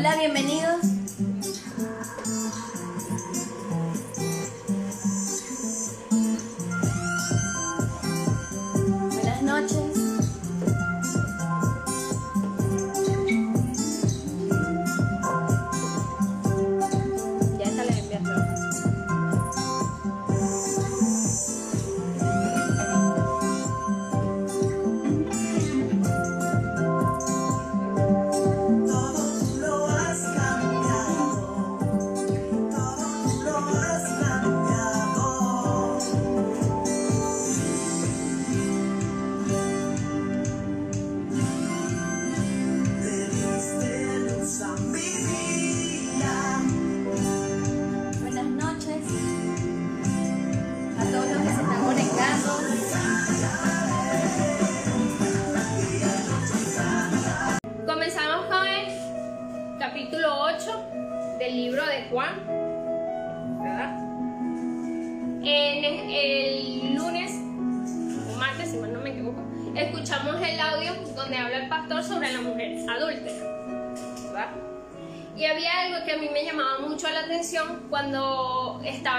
[0.00, 0.99] Hola, bienvenidos.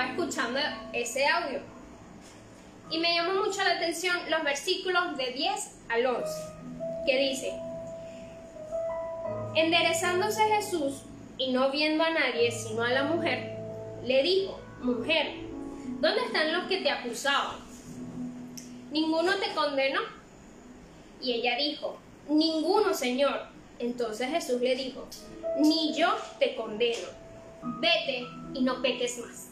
[0.09, 0.59] Escuchando
[0.93, 1.59] ese audio.
[2.89, 6.29] Y me llamó mucho la atención los versículos de 10 al 11,
[7.05, 7.53] que dice,
[9.55, 11.03] Enderezándose Jesús
[11.37, 13.57] y no viendo a nadie sino a la mujer,
[14.03, 15.35] le dijo, Mujer,
[15.99, 17.57] ¿dónde están los que te acusaban?
[18.91, 20.01] ¿Ninguno te condenó?
[21.21, 23.47] Y ella dijo, Ninguno, Señor.
[23.79, 25.07] Entonces Jesús le dijo,
[25.59, 27.07] Ni yo te condeno.
[27.63, 29.50] Vete y no peques más.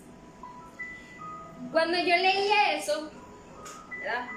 [1.72, 3.12] Cuando yo leía eso,
[3.90, 4.28] ¿verdad?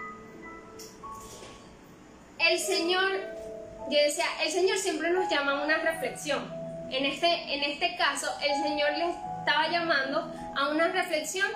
[2.38, 3.32] El Señor
[3.88, 6.42] yo decía, el Señor siempre nos llama a una reflexión.
[6.90, 11.46] En este, en este caso, el Señor les estaba llamando a una reflexión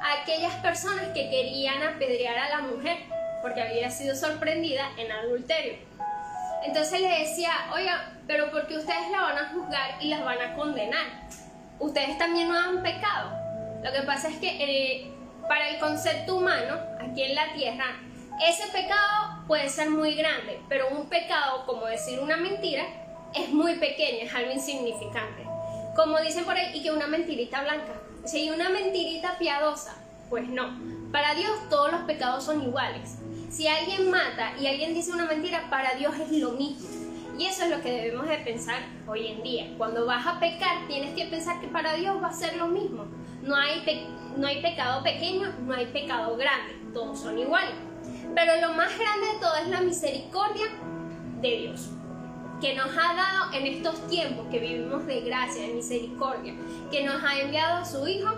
[0.00, 2.98] a aquellas personas que querían apedrear a la mujer
[3.42, 5.74] porque había sido sorprendida en adulterio.
[6.64, 10.54] Entonces le decía, oiga, pero porque ustedes la van a juzgar y las van a
[10.56, 11.06] condenar.
[11.78, 13.30] Ustedes también no han pecado.
[13.84, 15.10] Lo que pasa es que eh,
[15.48, 17.84] para el concepto humano, aquí en la tierra,
[18.46, 22.84] ese pecado puede ser muy grande, pero un pecado, como decir una mentira,
[23.34, 25.44] es muy pequeño, es algo insignificante.
[25.94, 27.94] Como dicen por ahí, y que una mentirita blanca.
[28.24, 29.94] Si una mentirita piadosa,
[30.28, 30.78] pues no.
[31.12, 33.16] Para Dios todos los pecados son iguales.
[33.50, 36.88] Si alguien mata y alguien dice una mentira, para Dios es lo mismo.
[37.38, 39.74] Y eso es lo que debemos de pensar hoy en día.
[39.78, 43.06] Cuando vas a pecar, tienes que pensar que para Dios va a ser lo mismo.
[43.46, 46.74] No hay, no hay pecado pequeño, no hay pecado grande.
[46.92, 47.74] Todos son iguales.
[48.34, 50.66] Pero lo más grande de todo es la misericordia
[51.40, 51.90] de Dios,
[52.60, 56.54] que nos ha dado en estos tiempos que vivimos de gracia, de misericordia,
[56.90, 58.30] que nos ha enviado a su Hijo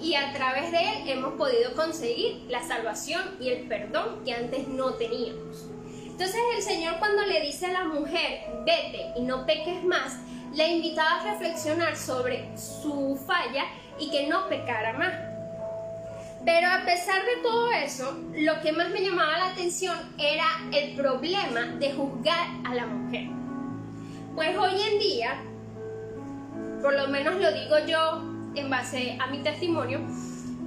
[0.00, 4.68] y a través de Él hemos podido conseguir la salvación y el perdón que antes
[4.68, 5.66] no teníamos.
[6.04, 10.18] Entonces el Señor cuando le dice a la mujer, vete y no peques más,
[10.52, 13.64] le invitaba a reflexionar sobre su falla
[13.98, 15.12] y que no pecara más.
[16.44, 20.96] Pero a pesar de todo eso, lo que más me llamaba la atención era el
[20.96, 23.28] problema de juzgar a la mujer.
[24.34, 25.42] Pues hoy en día,
[26.80, 28.22] por lo menos lo digo yo
[28.54, 30.00] en base a mi testimonio,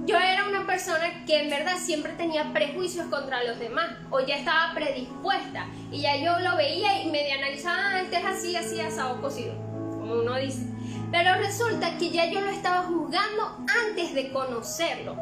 [0.06, 4.36] yo era una persona que en verdad siempre tenía prejuicios contra los demás o ya
[4.36, 8.80] estaba predispuesta y ya yo lo veía y me analizaba, ah, este es así, así,
[8.80, 9.54] asado, cocido,
[10.04, 10.66] como uno dice.
[11.10, 13.56] Pero resulta que ya yo lo estaba juzgando
[13.88, 15.16] antes de conocerlo.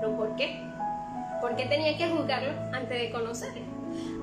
[0.00, 0.60] ¿Pero por qué?
[1.40, 3.62] ¿Por qué tenía que juzgarlo antes de conocerlo?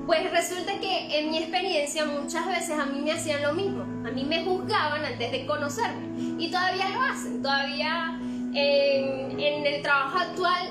[0.06, 3.82] Pues resulta que en mi experiencia muchas veces a mí me hacían lo mismo.
[4.06, 6.08] A mí me juzgaban antes de conocerme.
[6.38, 7.42] Y todavía lo hacen.
[7.42, 8.18] Todavía
[8.52, 10.70] en, el trabajo actual,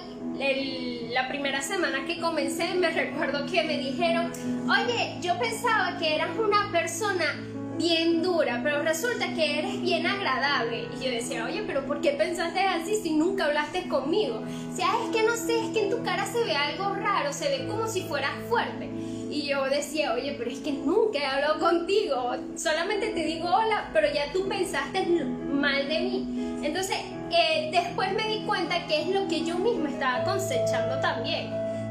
[1.14, 4.32] la primera semana que comencé, me recuerdo que me dijeron,
[4.70, 7.49] oye, yo pensaba que eras una persona
[7.80, 10.88] bien dura, pero resulta que eres bien agradable.
[11.00, 14.36] Y yo decía, oye, pero ¿por qué pensaste así si nunca hablaste conmigo?
[14.36, 17.50] O es que no sé, es que en tu cara se ve algo raro, se
[17.50, 18.90] ve como si fueras fuerte.
[19.30, 23.90] Y yo decía, oye, pero es que nunca he hablado contigo, solamente te digo hola,
[23.94, 26.60] pero ya tú pensaste mal de mí.
[26.64, 26.98] Entonces,
[27.32, 31.50] eh, después me di cuenta que es lo que yo misma estaba cosechando también.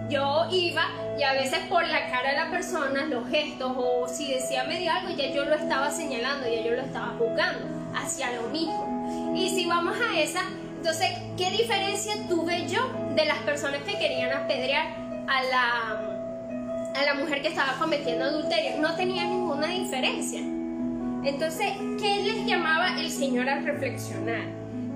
[0.09, 0.83] Yo iba
[1.19, 4.93] y a veces por la cara de la persona, los gestos o si decía medio
[4.93, 9.35] algo, ya yo lo estaba señalando, ya yo lo estaba juzgando hacia lo mismo.
[9.37, 10.43] Y si vamos a esa,
[10.77, 12.81] entonces, ¿qué diferencia tuve yo
[13.15, 14.87] de las personas que querían apedrear
[15.27, 18.81] a la, a la mujer que estaba cometiendo adulterio?
[18.81, 20.41] No tenía ninguna diferencia.
[20.41, 24.43] Entonces, ¿qué les llamaba el Señor a reflexionar?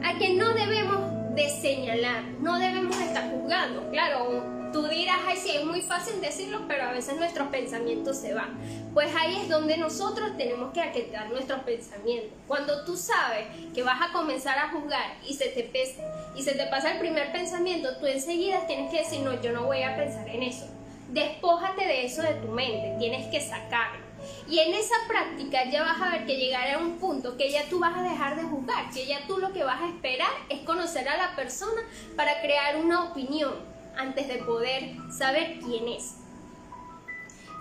[0.05, 3.91] A que no debemos de señalar, no debemos estar juzgando.
[3.91, 8.35] Claro, tú dirás, ay, sí, es muy fácil decirlo, pero a veces nuestros pensamientos se
[8.35, 8.59] van.
[8.95, 12.33] Pues ahí es donde nosotros tenemos que aquietar nuestros pensamientos.
[12.47, 16.03] Cuando tú sabes que vas a comenzar a juzgar y se te pesa,
[16.35, 19.65] y se te pasa el primer pensamiento, tú enseguida tienes que decir, no, yo no
[19.65, 20.67] voy a pensar en eso.
[21.09, 24.13] Despójate de eso de tu mente, tienes que sacarlo.
[24.49, 27.65] Y en esa práctica ya vas a ver que llegará a un punto que ya
[27.69, 30.61] tú vas a dejar de juzgar, que ya tú lo que vas a esperar es
[30.61, 31.83] conocer a la persona
[32.17, 36.17] para crear una opinión antes de poder saber quién es.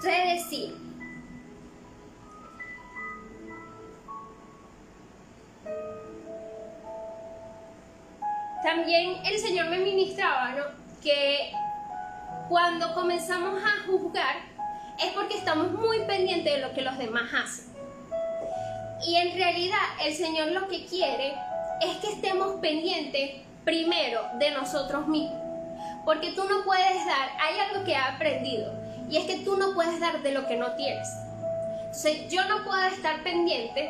[0.03, 0.75] Es decir,
[8.63, 10.63] también el Señor me ministraba, ¿no?
[11.03, 11.51] Que
[12.49, 14.35] cuando comenzamos a juzgar
[15.01, 17.71] es porque estamos muy pendientes de lo que los demás hacen.
[19.05, 21.33] Y en realidad el Señor lo que quiere
[21.81, 25.40] es que estemos pendientes primero de nosotros mismos.
[26.05, 28.73] Porque tú no puedes dar, hay algo que he aprendido,
[29.09, 31.07] y es que tú no puedes dar de lo que no tienes.
[31.79, 33.89] Entonces yo no puedo estar pendiente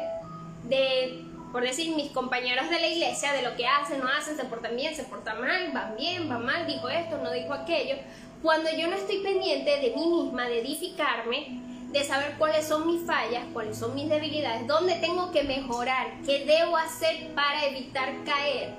[0.63, 4.46] de por decir, mis compañeros de la iglesia, de lo que hacen, no hacen, se
[4.46, 7.96] portan bien, se portan mal, van bien, van mal, dijo esto, no dijo aquello.
[8.42, 11.60] Cuando yo no estoy pendiente de mí misma, de edificarme,
[11.92, 16.46] de saber cuáles son mis fallas, cuáles son mis debilidades, dónde tengo que mejorar, qué
[16.46, 18.74] debo hacer para evitar caer.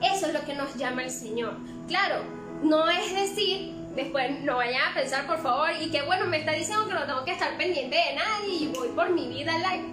[0.00, 1.54] Eso es lo que nos llama el Señor.
[1.88, 2.22] Claro,
[2.62, 6.52] no es decir, después no vayan a pensar por favor, y que bueno, me está
[6.52, 9.52] diciendo que no tengo que estar pendiente de nadie y voy por mi vida.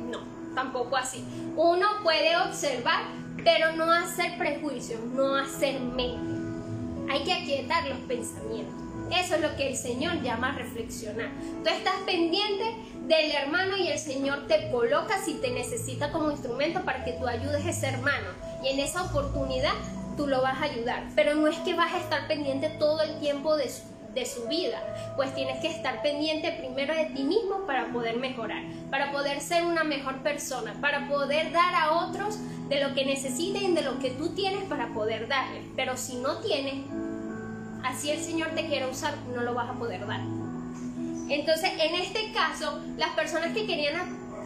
[0.10, 0.20] No,
[0.56, 1.24] tampoco así.
[1.56, 3.04] Uno puede observar,
[3.44, 7.12] pero no hacer prejuicios, no hacer mente.
[7.12, 8.76] Hay que aquietar los pensamientos.
[9.12, 11.30] Eso es lo que el Señor llama reflexionar.
[11.64, 12.64] Tú estás pendiente
[13.08, 17.28] del hermano y el Señor te coloca si te necesita como instrumento para que tú
[17.28, 18.30] ayudes a ese hermano.
[18.64, 19.74] Y en esa oportunidad
[20.22, 21.04] tú lo vas a ayudar.
[21.16, 23.82] Pero no es que vas a estar pendiente todo el tiempo de su,
[24.14, 24.78] de su vida.
[25.16, 29.64] Pues tienes que estar pendiente primero de ti mismo para poder mejorar, para poder ser
[29.64, 32.38] una mejor persona, para poder dar a otros
[32.70, 35.66] de lo que necesiten, de lo que tú tienes para poder darles.
[35.76, 36.86] Pero si no tienes,
[37.84, 40.22] así el Señor te quiere usar, no lo vas a poder dar.
[41.30, 43.96] Entonces, en este caso, las personas que querían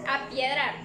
[0.07, 0.75] apiedrar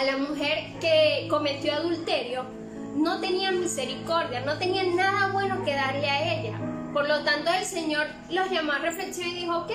[0.00, 2.57] a la mujer que cometió adulterio
[2.98, 6.58] no tenían misericordia, no tenían nada bueno que darle a ella.
[6.92, 9.72] Por lo tanto, el Señor los llamó a reflexión y dijo, ok,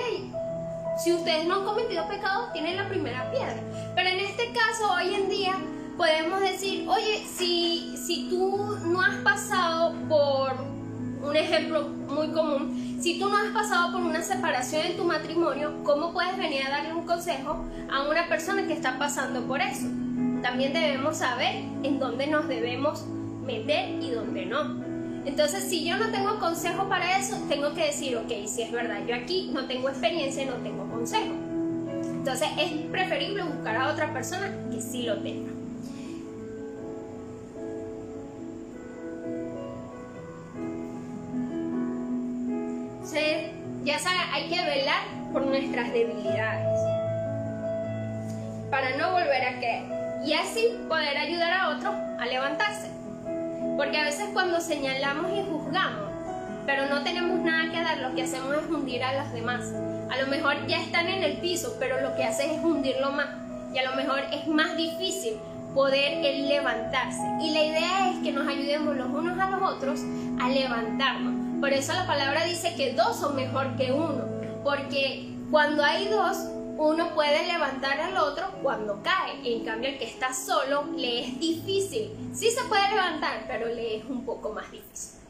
[1.02, 3.56] si ustedes no han cometido pecado, tienen la primera piedra.
[3.94, 5.54] Pero en este caso, hoy en día,
[5.96, 10.52] podemos decir, oye, si, si tú no has pasado por
[11.22, 15.82] un ejemplo muy común, si tú no has pasado por una separación en tu matrimonio,
[15.82, 19.86] ¿cómo puedes venir a darle un consejo a una persona que está pasando por eso?
[20.44, 23.06] También debemos saber en dónde nos debemos
[23.46, 24.84] meter y dónde no.
[25.24, 28.98] Entonces, si yo no tengo consejo para eso, tengo que decir, ok, si es verdad,
[29.08, 31.32] yo aquí no tengo experiencia y no tengo consejo.
[32.02, 35.50] Entonces, es preferible buscar a otra persona que sí lo tenga.
[43.84, 46.80] Ya saben, hay que velar por nuestras debilidades
[48.70, 52.88] para no volver a caer y así poder ayudar a otros a levantarse.
[53.76, 56.10] Porque a veces cuando señalamos y juzgamos,
[56.66, 59.64] pero no tenemos nada que dar, lo que hacemos es hundir a los demás.
[60.10, 63.28] A lo mejor ya están en el piso, pero lo que haces es hundirlo más.
[63.74, 65.34] Y a lo mejor es más difícil
[65.74, 67.22] poder el levantarse.
[67.42, 70.00] Y la idea es que nos ayudemos los unos a los otros
[70.40, 71.60] a levantarnos.
[71.60, 74.24] Por eso la palabra dice que dos son mejor que uno.
[74.62, 79.40] Porque cuando hay dos, uno puede levantar al otro cuando cae.
[79.44, 82.10] En cambio, el que está solo le es difícil.
[82.32, 85.20] Sí se puede levantar, pero le es un poco más difícil.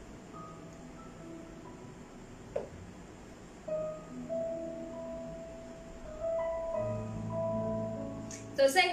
[8.51, 8.85] Entonces,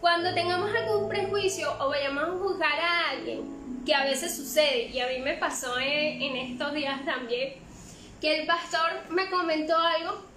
[0.00, 5.00] cuando tengamos algún prejuicio o vayamos a juzgar a alguien, que a veces sucede, y
[5.00, 7.54] a mí me pasó en, en estos días también,
[8.20, 10.27] que el pastor me comentó algo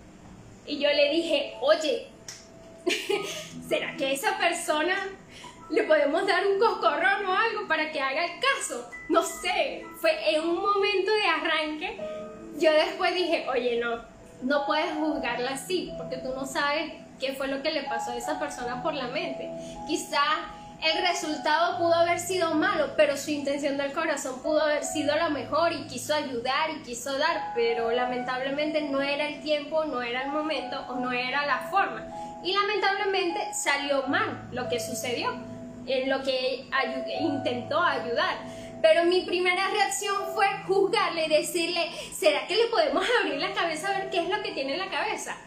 [0.65, 2.07] y yo le dije, oye,
[3.67, 4.95] ¿será que esa persona
[5.69, 8.89] le podemos dar un coscorrón o algo para que haga el caso?
[9.09, 11.97] No sé, fue en un momento de arranque.
[12.57, 14.01] Yo después dije, oye, no,
[14.43, 18.17] no puedes juzgarla así, porque tú no sabes qué fue lo que le pasó a
[18.17, 19.49] esa persona por la mente.
[19.87, 20.21] Quizá
[20.81, 25.29] el resultado pudo haber sido malo, pero su intención del corazón pudo haber sido la
[25.29, 30.23] mejor y quiso ayudar y quiso dar, pero lamentablemente no era el tiempo, no era
[30.23, 32.03] el momento o no era la forma.
[32.43, 35.31] Y lamentablemente salió mal lo que sucedió,
[35.85, 36.65] en lo que
[37.19, 38.37] intentó ayudar.
[38.81, 43.99] Pero mi primera reacción fue juzgarle decirle, ¿será que le podemos abrir la cabeza a
[43.99, 45.37] ver qué es lo que tiene en la cabeza?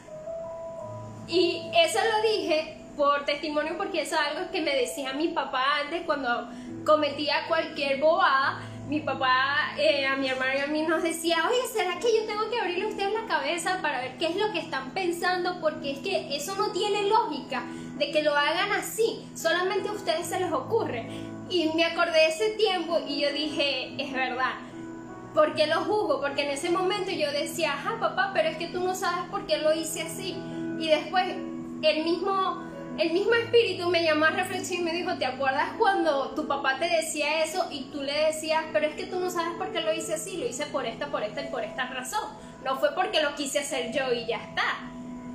[1.27, 5.65] Y eso lo dije por testimonio porque eso es algo que me decía mi papá
[5.83, 6.49] antes cuando
[6.85, 8.61] cometía cualquier bobada.
[8.89, 12.27] Mi papá eh, a mi hermano y a mí nos decía, oye, ¿será que yo
[12.27, 15.59] tengo que abrirle a ustedes la cabeza para ver qué es lo que están pensando?
[15.63, 17.63] Porque es que eso no tiene lógica
[17.97, 21.09] de que lo hagan así, solamente a ustedes se les ocurre.
[21.49, 24.53] Y me acordé de ese tiempo y yo dije, es verdad,
[25.35, 26.21] ¿Por qué lo juzgo?
[26.21, 29.47] Porque en ese momento yo decía, ajá, papá, pero es que tú no sabes por
[29.47, 30.37] qué lo hice así.
[30.79, 31.27] Y después
[31.83, 32.63] el mismo,
[32.99, 36.79] el mismo espíritu me llamó a reflexión y me dijo, ¿te acuerdas cuando tu papá
[36.79, 39.81] te decía eso y tú le decías, pero es que tú no sabes por qué
[39.81, 40.37] lo hice así?
[40.37, 42.23] Lo hice por esta, por esta y por esta razón.
[42.65, 44.63] No fue porque lo quise hacer yo y ya está.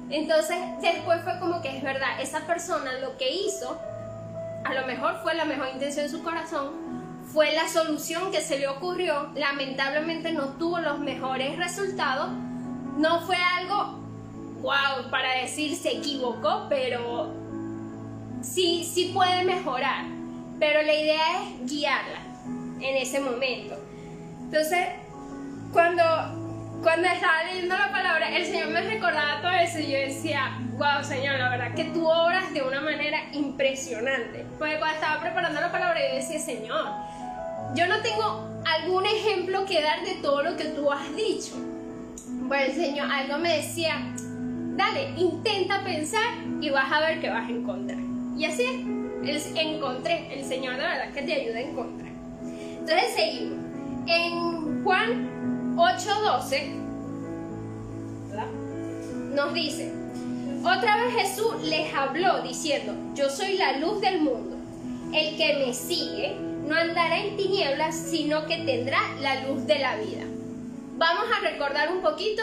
[0.09, 3.79] Entonces después fue como que es verdad, esa persona lo que hizo,
[4.63, 6.71] a lo mejor fue la mejor intención de su corazón,
[7.31, 12.31] fue la solución que se le ocurrió, lamentablemente no tuvo los mejores resultados,
[12.97, 13.99] no fue algo,
[14.61, 17.38] wow, para decir se equivocó, pero
[18.41, 20.05] sí, sí puede mejorar,
[20.59, 22.19] pero la idea es guiarla
[22.81, 23.75] en ese momento.
[24.43, 24.87] Entonces,
[25.71, 26.03] cuando,
[26.81, 31.03] cuando estaba leyendo la palabra, el Señor me recordaba todo eso y yo decía, wow,
[31.03, 34.45] Señor, la verdad que tú obras de una manera impresionante.
[34.57, 36.87] Porque cuando estaba preparando la palabra, yo decía, Señor,
[37.75, 41.53] yo no tengo algún ejemplo que dar de todo lo que tú has dicho.
[42.27, 43.95] Bueno, el Señor algo me decía,
[44.75, 47.98] dale, intenta pensar y vas a ver que vas a encontrar.
[48.39, 48.63] Y así
[49.25, 52.09] es, encontré, el Señor de verdad que te ayuda a encontrar.
[52.41, 53.59] Entonces seguimos.
[54.07, 56.71] En Juan 8:12
[58.29, 58.47] ¿verdad?
[59.35, 59.91] nos dice,
[60.63, 64.55] otra vez Jesús les habló diciendo, yo soy la luz del mundo.
[65.13, 69.97] El que me sigue no andará en tinieblas, sino que tendrá la luz de la
[69.97, 70.23] vida.
[70.95, 72.41] Vamos a recordar un poquito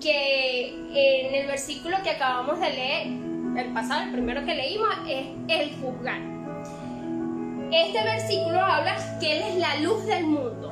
[0.00, 5.26] que en el versículo que acabamos de leer, el pasado, el primero que leímos, es
[5.48, 6.20] el juzgar.
[7.70, 10.70] Este versículo habla que Él es la luz del mundo,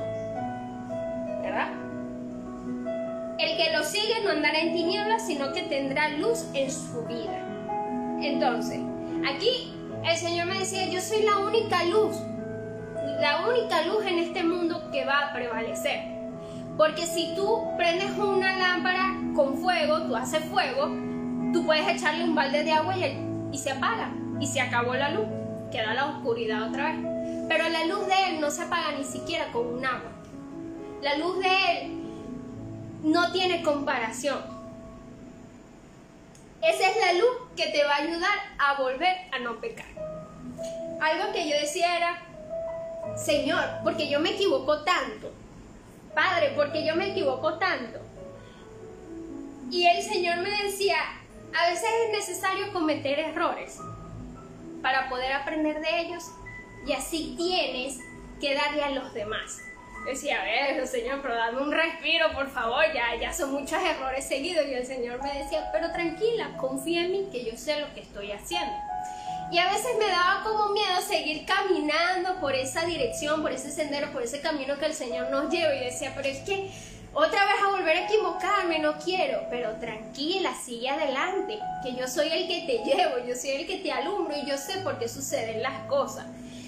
[1.41, 1.69] ¿verdad?
[3.39, 7.39] El que lo sigue no andará en tinieblas, sino que tendrá luz en su vida.
[8.21, 8.79] Entonces,
[9.27, 9.73] aquí
[10.03, 12.15] el Señor me decía, yo soy la única luz,
[13.19, 16.01] la única luz en este mundo que va a prevalecer.
[16.77, 21.10] Porque si tú prendes una lámpara con fuego, tú haces fuego,
[21.51, 23.17] tú puedes echarle un balde de agua y,
[23.51, 24.11] y se apaga.
[24.39, 25.25] Y se acabó la luz.
[25.71, 26.99] Queda la oscuridad otra vez.
[27.47, 30.11] Pero la luz de Él no se apaga ni siquiera con un agua.
[31.01, 32.01] La luz de Él
[33.03, 34.39] no tiene comparación.
[36.61, 39.87] Esa es la luz que te va a ayudar a volver a no pecar.
[41.01, 42.21] Algo que yo decía era,
[43.15, 45.31] Señor, porque yo me equivoco tanto.
[46.13, 47.99] Padre, porque yo me equivoco tanto.
[49.71, 50.97] Y el Señor me decía,
[51.57, 53.77] a veces es necesario cometer errores
[54.81, 56.23] para poder aprender de ellos
[56.85, 57.99] y así tienes
[58.39, 59.61] que darle a los demás.
[60.05, 64.27] Decía, a ver, Señor, pero dame un respiro, por favor, ya, ya son muchos errores
[64.27, 64.65] seguidos.
[64.67, 68.01] Y el Señor me decía, pero tranquila, confía en mí, que yo sé lo que
[68.01, 68.73] estoy haciendo.
[69.51, 74.11] Y a veces me daba como miedo seguir caminando por esa dirección, por ese sendero,
[74.11, 75.75] por ese camino que el Señor nos lleva.
[75.75, 76.71] Y decía, pero es que
[77.13, 79.41] otra vez a volver a equivocarme, no quiero.
[79.49, 83.79] Pero tranquila, sigue adelante, que yo soy el que te llevo, yo soy el que
[83.79, 86.25] te alumbro y yo sé por qué suceden las cosas.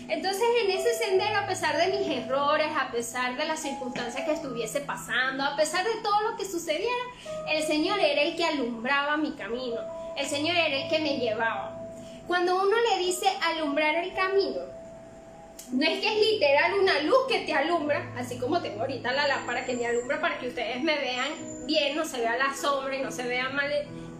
[0.09, 4.33] Entonces en ese sendero, a pesar de mis errores, a pesar de las circunstancias que
[4.33, 6.91] estuviese pasando, a pesar de todo lo que sucediera,
[7.49, 9.79] el Señor era el que alumbraba mi camino,
[10.17, 11.79] el Señor era el que me llevaba.
[12.27, 14.61] Cuando uno le dice alumbrar el camino,
[15.71, 19.27] no es que es literal una luz que te alumbra, así como tengo ahorita la
[19.27, 21.31] lámpara que me alumbra para que ustedes me vean
[21.65, 23.71] bien, no se vea la sombra y no se vea mal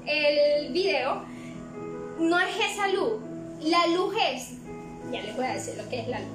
[0.06, 1.24] el video.
[2.20, 3.22] No es esa luz.
[3.62, 4.54] La luz es,
[5.12, 6.30] ya les voy a decir lo que es la luz.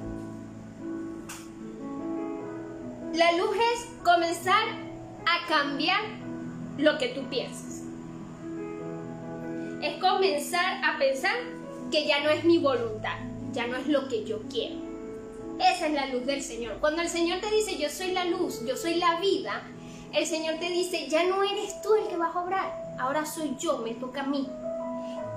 [3.13, 4.67] La luz es comenzar
[5.25, 6.01] a cambiar
[6.77, 7.83] lo que tú piensas.
[9.81, 11.35] Es comenzar a pensar
[11.91, 13.17] que ya no es mi voluntad,
[13.51, 14.88] ya no es lo que yo quiero.
[15.59, 16.77] Esa es la luz del Señor.
[16.79, 19.63] Cuando el Señor te dice, yo soy la luz, yo soy la vida,
[20.13, 23.55] el Señor te dice, ya no eres tú el que vas a obrar, ahora soy
[23.59, 24.47] yo, me toca a mí.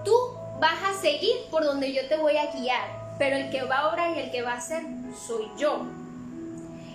[0.05, 0.13] Tú
[0.61, 3.89] vas a seguir por donde yo te voy a guiar, pero el que va a
[3.89, 4.83] obrar y el que va a hacer
[5.27, 5.83] soy yo.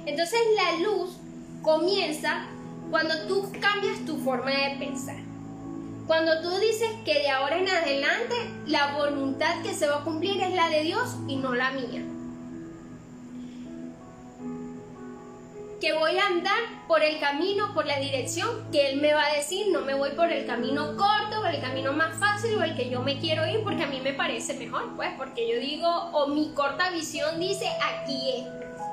[0.06, 1.18] Entonces la luz
[1.62, 2.48] comienza
[2.90, 5.18] cuando tú cambias tu forma de pensar.
[6.08, 10.42] Cuando tú dices que de ahora en adelante la voluntad que se va a cumplir
[10.42, 12.06] es la de Dios y no la mía.
[15.80, 19.36] Que voy a andar por el camino, por la dirección que Él me va a
[19.36, 22.76] decir, no me voy por el camino corto, por el camino más fácil o el
[22.76, 25.88] que yo me quiero ir porque a mí me parece mejor, pues porque yo digo,
[25.88, 28.46] o mi corta visión dice, aquí es,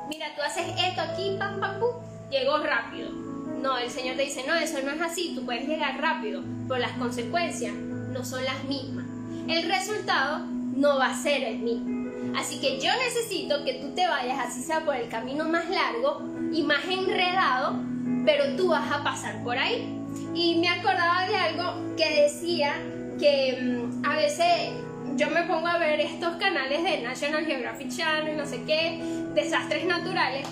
[0.09, 1.91] mira, tú haces esto aquí, pam, pam, pum,
[2.31, 3.11] llego rápido.
[3.11, 6.81] No, el Señor te dice, no, eso no es así, tú puedes llegar rápido, pero
[6.81, 9.07] las consecuencias no son las mismas.
[9.49, 10.41] El resultado
[10.77, 11.95] no va a ser el mismo.
[12.37, 16.34] Así que yo necesito que tú te vayas, así sea por el camino más largo
[16.53, 17.79] y más enredado,
[18.25, 20.01] pero tú vas a pasar por ahí.
[20.35, 22.75] Y me acordaba de algo que decía
[23.19, 24.71] que mm, a veces
[25.17, 29.01] yo me pongo a ver estos canales de National Geographic Channel, no sé qué,
[29.35, 30.47] desastres naturales,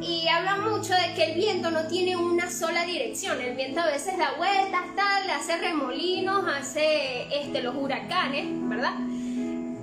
[0.00, 3.40] y habla mucho de que el viento no tiene una sola dirección.
[3.40, 8.94] El viento a veces da vueltas, tal, hace remolinos, hace este, los huracanes, ¿verdad?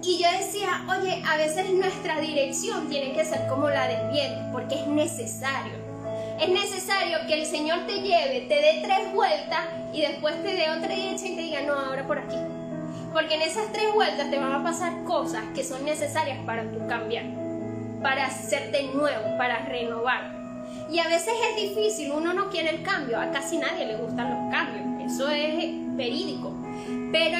[0.03, 4.51] Y yo decía, oye, a veces nuestra dirección tiene que ser como la del viento,
[4.51, 5.73] porque es necesario.
[6.39, 9.59] Es necesario que el Señor te lleve, te dé tres vueltas
[9.93, 12.37] y después te dé otra dirección y te diga, no, ahora por aquí.
[13.13, 16.87] Porque en esas tres vueltas te van a pasar cosas que son necesarias para tu
[16.87, 17.25] cambiar,
[18.01, 20.33] para hacerte nuevo, para renovar.
[20.89, 24.29] Y a veces es difícil, uno no quiere el cambio, a casi nadie le gustan
[24.29, 26.53] los cambios, eso es verídico.
[27.11, 27.37] Pero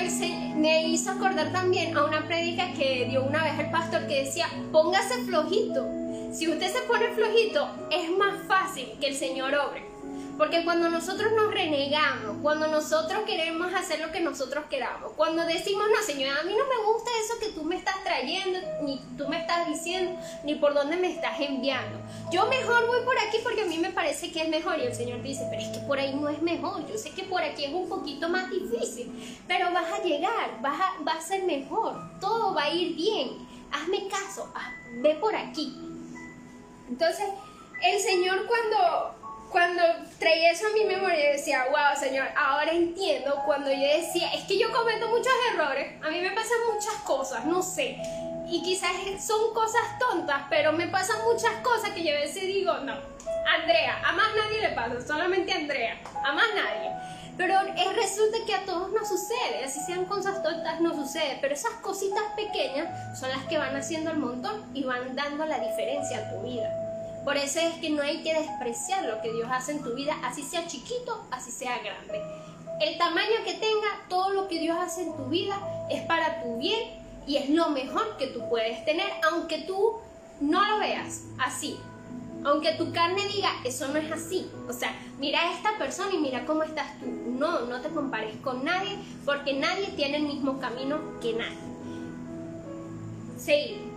[0.56, 4.48] me hizo acordar también a una prédica que dio una vez el pastor que decía,
[4.72, 5.88] póngase flojito.
[6.32, 9.91] Si usted se pone flojito, es más fácil que el Señor obre.
[10.42, 15.86] Porque cuando nosotros nos renegamos, cuando nosotros queremos hacer lo que nosotros queramos, cuando decimos,
[15.96, 19.28] no, Señor, a mí no me gusta eso que tú me estás trayendo, ni tú
[19.28, 22.00] me estás diciendo, ni por dónde me estás enviando.
[22.32, 24.80] Yo mejor voy por aquí porque a mí me parece que es mejor.
[24.80, 26.88] Y el Señor dice, pero es que por ahí no es mejor.
[26.88, 29.14] Yo sé que por aquí es un poquito más difícil,
[29.48, 33.48] pero vas a llegar, vas a, va a ser mejor, todo va a ir bien.
[33.72, 34.74] Hazme caso, haz-
[35.04, 35.78] ve por aquí.
[36.90, 37.28] Entonces,
[37.84, 39.21] el Señor cuando
[39.52, 39.84] cuando
[40.18, 44.58] traía eso a mi memoria decía, wow, Señor, ahora entiendo cuando yo decía, es que
[44.58, 47.98] yo cometo muchos errores, a mí me pasan muchas cosas, no sé,
[48.48, 52.74] y quizás son cosas tontas, pero me pasan muchas cosas que yo a veces digo,
[52.80, 52.94] no,
[53.60, 56.92] Andrea, a más nadie le pasa, solamente a Andrea, a más nadie.
[57.38, 57.56] Pero
[57.96, 62.24] resulta que a todos nos sucede, así sean cosas tontas, nos sucede, pero esas cositas
[62.36, 66.42] pequeñas son las que van haciendo el montón y van dando la diferencia a tu
[66.42, 66.81] vida.
[67.24, 70.16] Por eso es que no hay que despreciar lo que Dios hace en tu vida,
[70.24, 72.20] así sea chiquito, así sea grande.
[72.82, 75.56] El tamaño que tenga, todo lo que Dios hace en tu vida
[75.90, 79.98] es para tu bien y es lo mejor que tú puedes tener, aunque tú
[80.40, 81.80] no lo veas así.
[82.44, 84.50] Aunque tu carne diga, eso no es así.
[84.68, 87.06] O sea, mira a esta persona y mira cómo estás tú.
[87.06, 91.60] No, no te compares con nadie porque nadie tiene el mismo camino que nadie.
[93.38, 93.91] Seguir.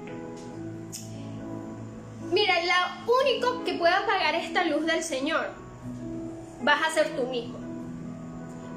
[2.31, 5.51] Mira, lo único que puede apagar esta luz del Señor
[6.63, 7.59] vas a ser tú mismo.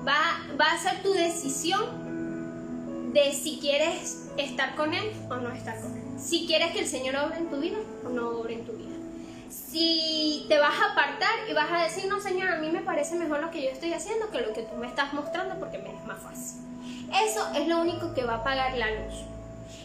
[0.08, 5.80] Va, va a ser tu decisión de si quieres estar con Él o no estar
[5.82, 6.04] con Él.
[6.20, 8.96] Si quieres que el Señor obre en tu vida o no obre en tu vida.
[9.50, 13.16] Si te vas a apartar y vas a decir, no Señor, a mí me parece
[13.16, 15.96] mejor lo que yo estoy haciendo que lo que tú me estás mostrando porque me
[15.96, 16.62] es más fácil.
[17.24, 19.16] Eso es lo único que va a apagar la luz.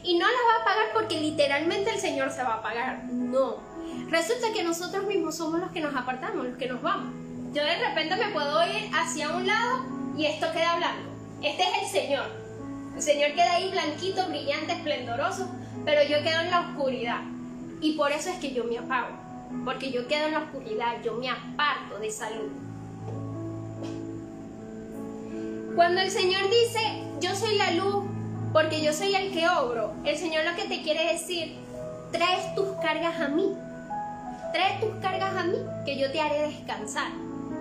[0.03, 3.05] Y no la va a apagar porque literalmente el Señor se va a apagar.
[3.05, 3.57] No.
[4.09, 7.13] Resulta que nosotros mismos somos los que nos apartamos, los que nos vamos.
[7.53, 9.85] Yo de repente me puedo ir hacia un lado
[10.17, 11.11] y esto queda blanco.
[11.43, 12.27] Este es el Señor.
[12.97, 15.49] El Señor queda ahí blanquito, brillante, esplendoroso,
[15.85, 17.21] pero yo quedo en la oscuridad.
[17.81, 19.17] Y por eso es que yo me apago.
[19.65, 22.53] Porque yo quedo en la oscuridad, yo me aparto de esa luz.
[25.75, 26.81] Cuando el Señor dice,
[27.21, 28.05] yo soy la luz,
[28.53, 31.55] porque yo soy el que obro, el Señor lo que te quiere decir,
[32.11, 33.53] traes tus cargas a mí.
[34.53, 37.11] Trae tus cargas a mí, que yo te haré descansar.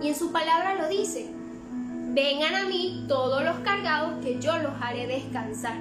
[0.02, 1.30] Y en su palabra lo dice,
[2.14, 5.78] vengan a mí todos los cargados, que yo los haré descansar.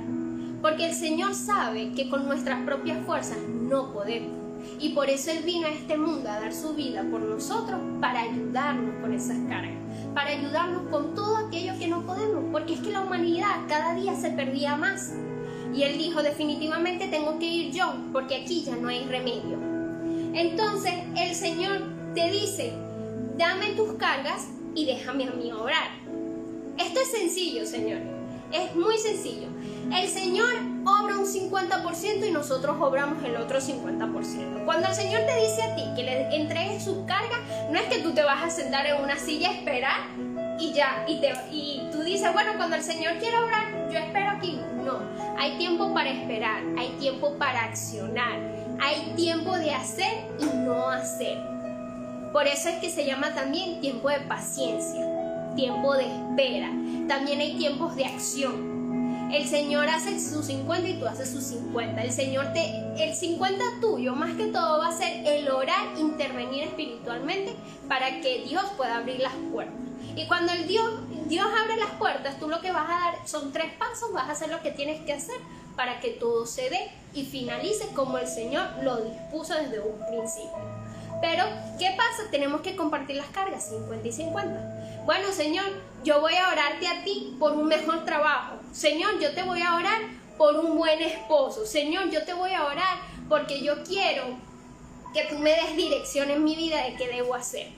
[0.63, 4.39] Porque el Señor sabe que con nuestras propias fuerzas no podemos.
[4.79, 8.21] Y por eso Él vino a este mundo a dar su vida por nosotros para
[8.21, 9.80] ayudarnos con esas cargas,
[10.15, 14.15] para ayudarnos con todo aquello que no podemos, porque es que la humanidad cada día
[14.15, 15.13] se perdía más.
[15.75, 19.59] Y Él dijo, definitivamente tengo que ir yo, porque aquí ya no hay remedio.
[20.35, 21.83] Entonces el Señor
[22.15, 22.73] te dice,
[23.37, 25.91] dame tus cargas y déjame a mí obrar.
[26.79, 28.01] Esto es sencillo, Señor.
[28.53, 29.49] Es muy sencillo.
[29.93, 34.65] El Señor obra un 50% y nosotros obramos el otro 50%.
[34.65, 37.99] Cuando el Señor te dice a ti que le entregues sus cargas, no es que
[37.99, 40.01] tú te vas a sentar en una silla a esperar
[40.61, 44.31] y ya, y, te, y tú dices, bueno, cuando el Señor quiera obrar, yo espero
[44.31, 44.61] aquí.
[44.85, 45.01] No,
[45.39, 48.39] Hay tiempo para esperar, hay tiempo para accionar,
[48.81, 51.39] hay tiempo de hacer y no hacer.
[52.33, 55.05] Por eso es que se llama también tiempo de paciencia,
[55.57, 56.71] tiempo de espera.
[57.09, 58.80] También hay tiempos de acción.
[59.33, 62.03] El Señor hace sus 50 y tú haces sus 50.
[62.03, 62.65] El Señor te
[62.99, 67.55] el 50 tuyo más que todo va a ser el orar, intervenir espiritualmente
[67.89, 69.77] para que Dios pueda abrir las puertas.
[70.17, 70.85] Y cuando el Dios
[71.27, 74.33] Dios abre las puertas, tú lo que vas a dar son tres pasos, vas a
[74.33, 75.37] hacer lo que tienes que hacer
[75.77, 80.59] para que todo se dé y finalice como el Señor lo dispuso desde un principio.
[81.21, 81.45] Pero,
[81.79, 82.29] ¿qué pasa?
[82.33, 85.03] Tenemos que compartir las cargas 50 y 50.
[85.05, 85.67] Bueno, Señor,
[86.03, 88.60] yo voy a orarte a ti por un mejor trabajo.
[88.73, 90.01] Señor, yo te voy a orar
[90.39, 91.67] por un buen esposo.
[91.67, 94.25] Señor, yo te voy a orar porque yo quiero
[95.13, 97.69] que tú me des dirección en mi vida de qué debo hacer.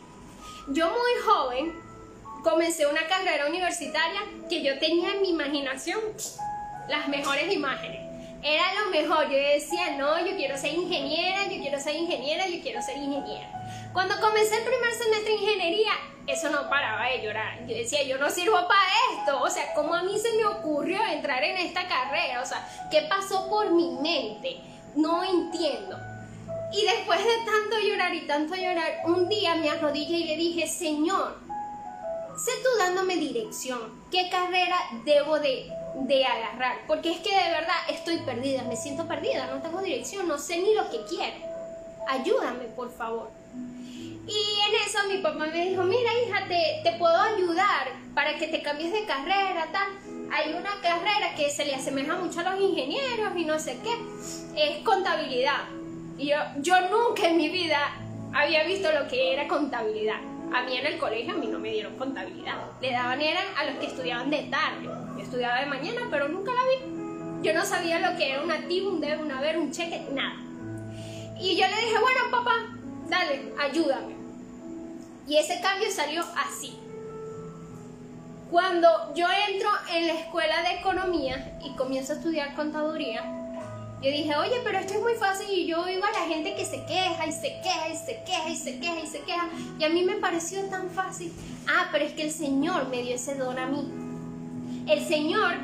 [0.69, 1.73] Yo muy joven
[2.45, 6.01] comencé una carrera universitaria que yo tenía en mi imaginación
[6.89, 8.01] las mejores imágenes.
[8.43, 9.31] Era lo mejor.
[9.31, 13.49] Yo decía, no, yo quiero ser ingeniera, yo quiero ser ingeniera, yo quiero ser ingeniera.
[13.93, 15.93] Cuando comencé el primer semestre de ingeniería,
[16.27, 17.67] eso no paraba de llorar.
[17.67, 19.43] Yo decía, yo no sirvo para esto.
[19.43, 22.41] O sea, ¿cómo a mí se me ocurrió entrar en esta carrera?
[22.43, 24.61] O sea, ¿qué pasó por mi mente?
[24.95, 25.99] No entiendo.
[26.73, 30.67] Y después de tanto llorar y tanto llorar, un día me arrodillé y le dije,
[30.67, 31.39] Señor,
[32.39, 37.77] sé tú dándome dirección, qué carrera debo de, de agarrar, porque es que de verdad
[37.91, 41.37] estoy perdida, me siento perdida, no tengo dirección, no sé ni lo que quiero.
[42.09, 43.42] Ayúdame, por favor.
[44.27, 48.47] Y en eso mi papá me dijo, mira hija, te, te puedo ayudar para que
[48.47, 49.89] te cambies de carrera, tal.
[50.33, 53.93] Hay una carrera que se le asemeja mucho a los ingenieros y no sé qué,
[54.57, 55.65] es contabilidad.
[56.17, 57.79] Y yo, yo nunca en mi vida
[58.33, 60.21] había visto lo que era contabilidad.
[60.55, 62.57] A mí en el colegio a mí no me dieron contabilidad.
[62.81, 64.85] Le daban eran a los que estudiaban de tarde.
[65.17, 67.43] Yo estudiaba de mañana, pero nunca la vi.
[67.43, 70.37] Yo no sabía lo que era un activo, un debe, un haber, un cheque, nada.
[71.41, 72.53] Y yo le dije, bueno papá,
[73.13, 74.15] dale, ayúdame.
[75.29, 76.79] Y ese cambio salió así.
[78.51, 83.23] Cuando yo entro en la escuela de economía y comienzo a estudiar contaduría,
[84.03, 86.65] yo dije, oye, pero esto es muy fácil y yo oigo a la gente que
[86.65, 89.49] se queja y se queja y se queja y se queja y se queja.
[89.79, 91.33] Y a mí me pareció tan fácil.
[91.69, 93.89] Ah, pero es que el Señor me dio ese don a mí.
[94.89, 95.55] El Señor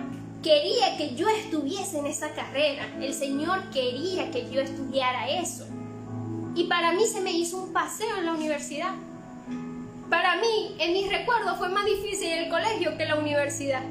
[0.42, 2.86] quería que yo estuviese en esa carrera.
[3.00, 5.66] El Señor quería que yo estudiara eso.
[6.58, 8.90] Y para mí se me hizo un paseo en la universidad.
[10.10, 13.82] Para mí, en mis recuerdos, fue más difícil el colegio que la universidad.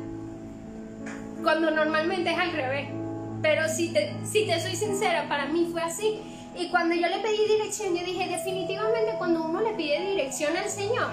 [1.41, 2.89] Cuando normalmente es al revés.
[3.41, 6.19] Pero si te, si te soy sincera, para mí fue así.
[6.60, 10.69] Y cuando yo le pedí dirección, yo dije, definitivamente cuando uno le pide dirección al
[10.69, 11.08] Señor,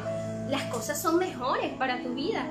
[0.51, 2.49] las cosas son mejores para tu vida.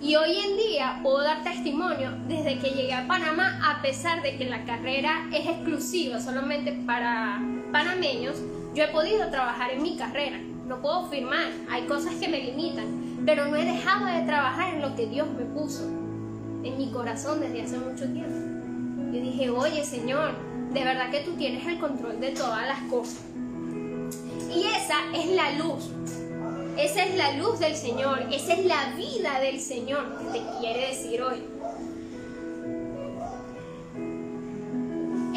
[0.00, 4.38] Y hoy en día puedo dar testimonio desde que llegué a Panamá, a pesar de
[4.38, 7.42] que la carrera es exclusiva solamente para
[7.72, 8.36] panameños,
[8.74, 10.38] yo he podido trabajar en mi carrera.
[10.66, 14.82] No puedo firmar, hay cosas que me limitan, pero no he dejado de trabajar en
[14.82, 18.36] lo que Dios me puso en mi corazón desde hace mucho tiempo.
[19.12, 20.32] Yo dije, oye Señor,
[20.72, 23.24] de verdad que tú tienes el control de todas las cosas.
[24.54, 25.90] Y esa es la luz.
[26.76, 28.20] Esa es la luz del Señor.
[28.30, 31.42] Esa es la vida del Señor que te quiere decir hoy.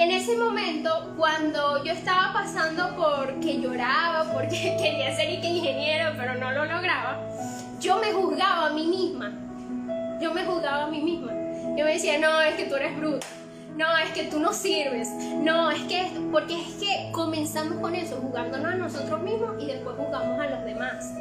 [0.01, 6.51] En ese momento, cuando yo estaba pasando porque lloraba, porque quería ser ingeniero, pero no
[6.51, 7.19] lo lograba,
[7.79, 9.31] yo me juzgaba a mí misma.
[10.19, 11.31] Yo me juzgaba a mí misma.
[11.77, 13.27] Yo me decía, no, es que tú eres bruta.
[13.77, 15.07] No, es que tú no sirves.
[15.43, 19.95] No, es que, porque es que comenzamos con eso, jugándonos a nosotros mismos y después
[19.97, 21.13] jugamos a los demás.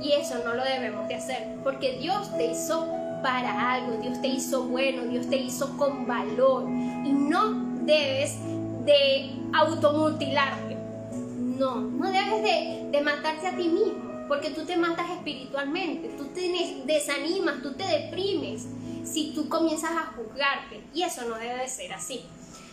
[0.00, 2.88] Y eso no lo debemos de hacer, porque Dios te hizo
[3.22, 6.64] para algo, Dios te hizo bueno, Dios te hizo con valor.
[6.70, 8.36] Y no debes
[8.84, 10.76] de automutilarte.
[11.14, 16.26] No, no debes de, de matarte a ti mismo, porque tú te matas espiritualmente, tú
[16.26, 16.50] te
[16.84, 18.66] desanimas, tú te deprimes
[19.04, 20.80] si tú comienzas a juzgarte.
[20.92, 22.26] Y eso no debe de ser así.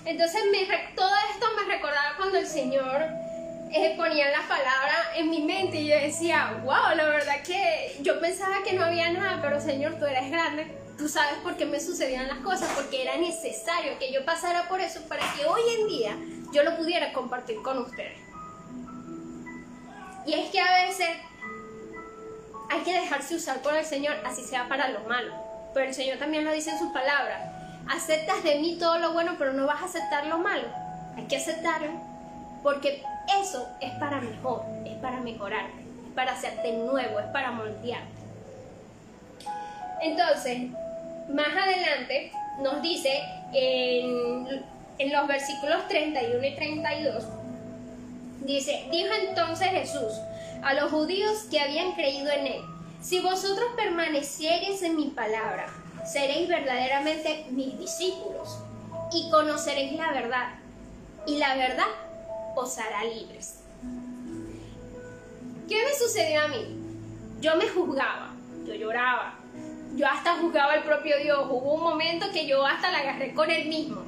[0.06, 3.02] Entonces me, todo esto me recordaba cuando el Señor
[3.72, 8.20] eh, ponía la palabra en mi mente y yo decía, wow, la verdad que yo
[8.20, 11.80] pensaba que no había nada, pero Señor, tú eres grande, tú sabes por qué me
[11.80, 15.88] sucedían las cosas, porque era necesario que yo pasara por eso para que hoy en
[15.88, 16.18] día
[16.54, 18.20] yo lo pudiera compartir con ustedes.
[20.26, 21.10] Y es que a veces
[22.70, 25.34] hay que dejarse usar por el Señor, así sea para lo malo.
[25.74, 27.42] Pero el Señor también lo dice en sus palabras.
[27.90, 30.68] Aceptas de mí todo lo bueno, pero no vas a aceptar lo malo.
[31.18, 31.92] Hay que aceptarlo
[32.64, 33.04] porque
[33.42, 38.22] eso es para mejor, es para mejorarte, es para hacerte nuevo, es para moldearte.
[40.02, 40.72] Entonces,
[41.30, 42.32] más adelante
[42.62, 43.22] nos dice
[43.54, 44.64] en,
[44.98, 47.24] en los versículos 31 y 32,
[48.42, 50.14] dice, dijo entonces Jesús
[50.64, 52.62] a los judíos que habían creído en él,
[53.02, 55.68] si vosotros permaneciereis en mi palabra,
[56.06, 58.60] seréis verdaderamente mis discípulos
[59.12, 60.56] y conoceréis la verdad,
[61.26, 61.88] y la verdad
[62.56, 63.60] os hará libres.
[65.68, 66.78] ¿Qué me sucedió a mí?
[67.40, 69.40] Yo me juzgaba, yo lloraba,
[69.96, 71.40] yo hasta juzgaba al propio Dios.
[71.50, 74.04] Hubo un momento que yo hasta la agarré con él mismo.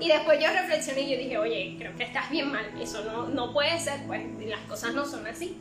[0.00, 3.52] Y después yo reflexioné y dije, oye, creo que estás bien mal, eso no, no
[3.54, 5.56] puede ser, pues las cosas no son así.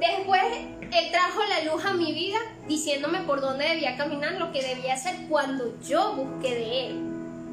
[0.00, 0.42] Después
[0.80, 4.94] él trajo la luz a mi vida diciéndome por dónde debía caminar, lo que debía
[4.94, 7.02] hacer cuando yo busqué de él.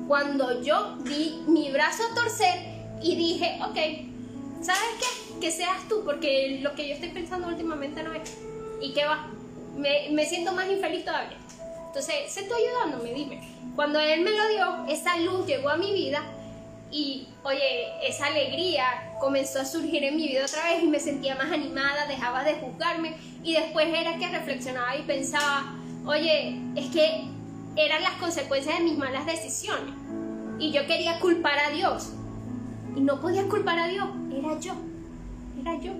[0.07, 2.59] Cuando yo di mi brazo torcer
[3.01, 5.39] y dije, ok, ¿sabes qué?
[5.41, 8.37] Que seas tú, porque lo que yo estoy pensando últimamente no es.
[8.81, 9.29] ¿Y qué va?
[9.75, 11.37] Me, siento más infeliz todavía.
[11.87, 13.13] Entonces, ¿se está ayudándome?
[13.13, 13.41] Dime.
[13.75, 16.23] Cuando él me lo dio, esa luz llegó a mi vida
[16.91, 21.35] y, oye, esa alegría comenzó a surgir en mi vida otra vez y me sentía
[21.35, 27.25] más animada, dejaba de juzgarme y después era que reflexionaba y pensaba, oye, es que
[27.75, 29.95] eran las consecuencias de mis malas decisiones
[30.59, 32.11] y yo quería culpar a Dios
[32.95, 34.73] y no podía culpar a Dios, era yo,
[35.59, 35.93] era yo.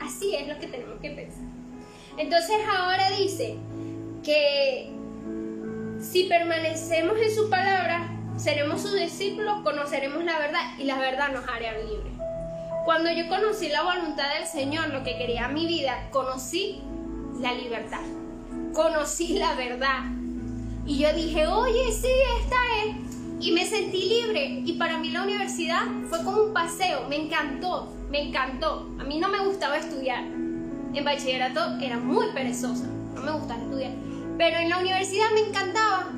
[0.00, 1.53] Así es lo que tenemos que pensar.
[2.16, 3.56] Entonces ahora dice
[4.22, 4.90] que
[6.00, 11.44] si permanecemos en su palabra, seremos sus discípulos, conoceremos la verdad y la verdad nos
[11.48, 12.12] hará libres.
[12.84, 16.82] Cuando yo conocí la voluntad del Señor, lo que quería mi vida, conocí
[17.40, 18.02] la libertad,
[18.74, 20.00] conocí la verdad.
[20.86, 22.08] Y yo dije, oye, sí,
[22.42, 23.16] esta es.
[23.40, 24.62] Y me sentí libre.
[24.64, 28.90] Y para mí la universidad fue como un paseo, me encantó, me encantó.
[29.00, 30.43] A mí no me gustaba estudiar.
[30.94, 33.92] En bachillerato era muy perezosa, no me gustaba estudiar.
[34.38, 36.10] Pero en la universidad me encantaba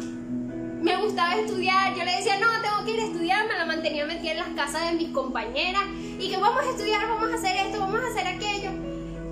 [0.86, 4.06] me gustaba estudiar, yo le decía, no, tengo que ir a estudiar, me la mantenía
[4.06, 5.82] metida en las casas de mis compañeras
[6.16, 8.70] y que vamos a estudiar, vamos a hacer esto, vamos a hacer aquello.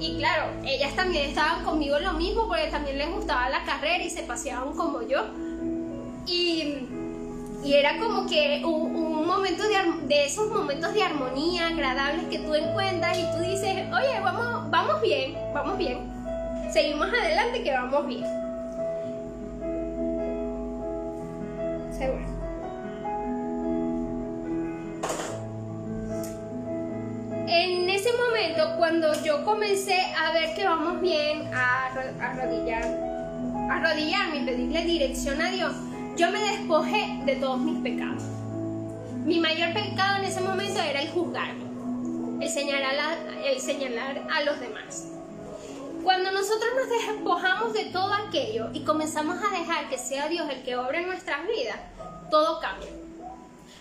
[0.00, 4.10] Y claro, ellas también estaban conmigo lo mismo porque también les gustaba la carrera y
[4.10, 5.26] se paseaban como yo.
[6.26, 6.88] Y,
[7.64, 12.54] y era como que un, momento de, de, esos momentos de armonía agradables que tú
[12.54, 16.12] encuentras y tú dices, oye, vamos, vamos bien, vamos bien.
[16.70, 18.24] Seguimos adelante que vamos bien.
[21.90, 22.24] Seguro.
[27.46, 31.86] En ese momento, cuando yo comencé a ver que vamos bien, a
[32.20, 32.84] arrodillar,
[33.70, 35.72] arrodillarme y pedirle dirección a Dios,
[36.16, 38.22] yo me despojé de todos mis pecados.
[39.24, 41.64] Mi mayor pecado en ese momento era el juzgarme,
[42.44, 45.08] el señalar a, el señalar a los demás.
[46.04, 50.62] Cuando nosotros nos despojamos de todo aquello y comenzamos a dejar que sea Dios el
[50.62, 51.78] que obre en nuestras vidas,
[52.30, 52.90] todo cambia.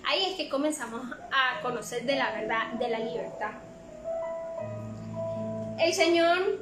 [0.06, 3.52] Ahí es que comenzamos a conocer de la verdad, de la libertad.
[5.80, 6.60] El Señor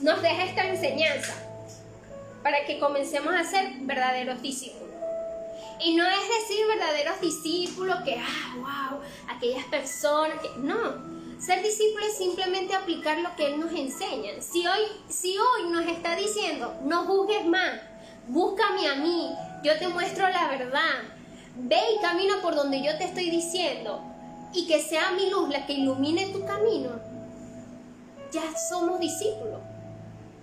[0.00, 1.34] nos deja esta enseñanza
[2.42, 4.82] para que comencemos a ser verdaderos discípulos.
[5.80, 10.36] Y no es decir verdaderos discípulos que, ah, wow, aquellas personas.
[10.58, 14.40] No, ser discípulo es simplemente aplicar lo que Él nos enseña.
[14.40, 17.80] Si hoy, si hoy nos está diciendo, no juzgues más,
[18.28, 19.28] búscame a mí,
[19.64, 21.02] yo te muestro la verdad,
[21.56, 24.00] ve y camina por donde yo te estoy diciendo,
[24.52, 26.90] y que sea mi luz la que ilumine tu camino,
[28.30, 29.61] ya somos discípulos.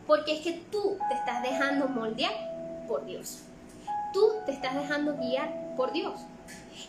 [0.09, 2.33] Porque es que tú te estás dejando moldear
[2.87, 3.43] por Dios.
[4.11, 6.19] Tú te estás dejando guiar por Dios.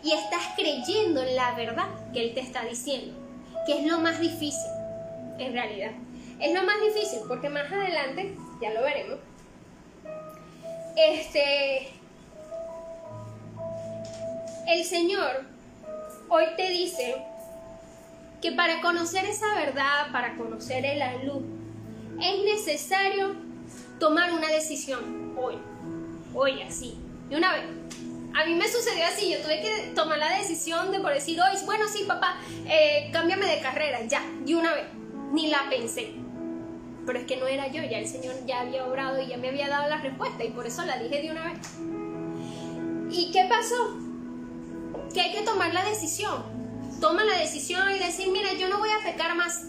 [0.03, 3.13] Y estás creyendo en la verdad que Él te está diciendo
[3.67, 4.71] que es lo más difícil,
[5.39, 5.91] en realidad.
[6.41, 9.19] Es lo más difícil porque más adelante, ya lo veremos,
[10.97, 11.89] este,
[14.67, 15.45] el Señor
[16.31, 17.23] hoy te dice
[18.41, 21.43] que para conocer esa verdad, para conocer la luz,
[22.23, 23.35] es necesario
[23.99, 25.57] tomar una decisión hoy,
[26.35, 26.97] hoy así,
[27.29, 27.65] de una vez.
[28.35, 31.59] A mí me sucedió así, yo tuve que tomar la decisión de por decir hoy,
[31.65, 34.85] bueno, sí, papá, eh, cámbiame de carrera, ya, de una vez,
[35.33, 36.15] ni la pensé.
[37.07, 39.49] Pero es que no era yo, ya el Señor ya había obrado y ya me
[39.49, 41.59] había dado la respuesta y por eso la dije de una vez.
[43.11, 43.97] ¿Y qué pasó?
[45.13, 46.45] Que hay que tomar la decisión.
[47.01, 49.67] Toma la decisión y decir, mira, yo no voy a pecar más.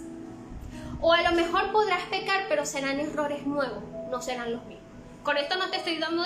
[1.01, 4.85] O a lo mejor podrás pecar, pero serán errores nuevos, no serán los mismos.
[5.23, 6.23] Con esto no te estoy dando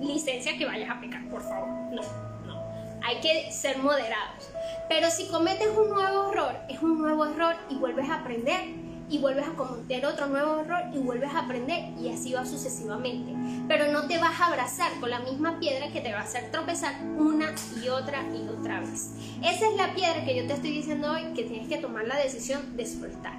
[0.00, 1.68] licencia que vayas a pecar, por favor.
[1.92, 2.02] No,
[2.46, 2.62] no.
[3.04, 4.50] Hay que ser moderados.
[4.88, 9.18] Pero si cometes un nuevo error, es un nuevo error y vuelves a aprender y
[9.18, 13.32] vuelves a cometer otro nuevo error y vuelves a aprender y así va sucesivamente.
[13.66, 16.50] Pero no te vas a abrazar con la misma piedra que te va a hacer
[16.50, 19.12] tropezar una y otra y otra vez.
[19.42, 22.16] Esa es la piedra que yo te estoy diciendo hoy que tienes que tomar la
[22.16, 23.34] decisión de soltar.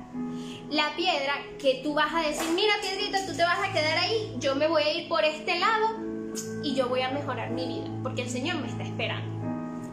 [0.69, 4.35] La piedra que tú vas a decir, mira piedrita, tú te vas a quedar ahí,
[4.39, 6.09] yo me voy a ir por este lado
[6.63, 9.39] y yo voy a mejorar mi vida porque el Señor me está esperando.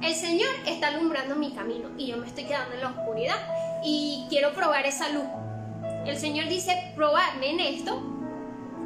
[0.02, 3.38] El Señor está alumbrando mi camino y yo me estoy quedando en la oscuridad
[3.82, 5.24] y quiero probar esa luz.
[6.06, 8.00] El Señor dice, probadme en esto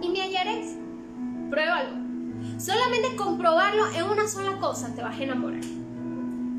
[0.01, 0.75] y me hallaréis.
[1.51, 1.91] Pruébalo.
[2.59, 5.61] Solamente comprobarlo en una sola cosa te vas a enamorar.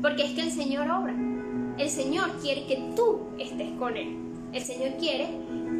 [0.00, 1.14] Porque es que el Señor obra.
[1.78, 4.16] El Señor quiere que tú estés con Él.
[4.52, 5.30] El Señor quiere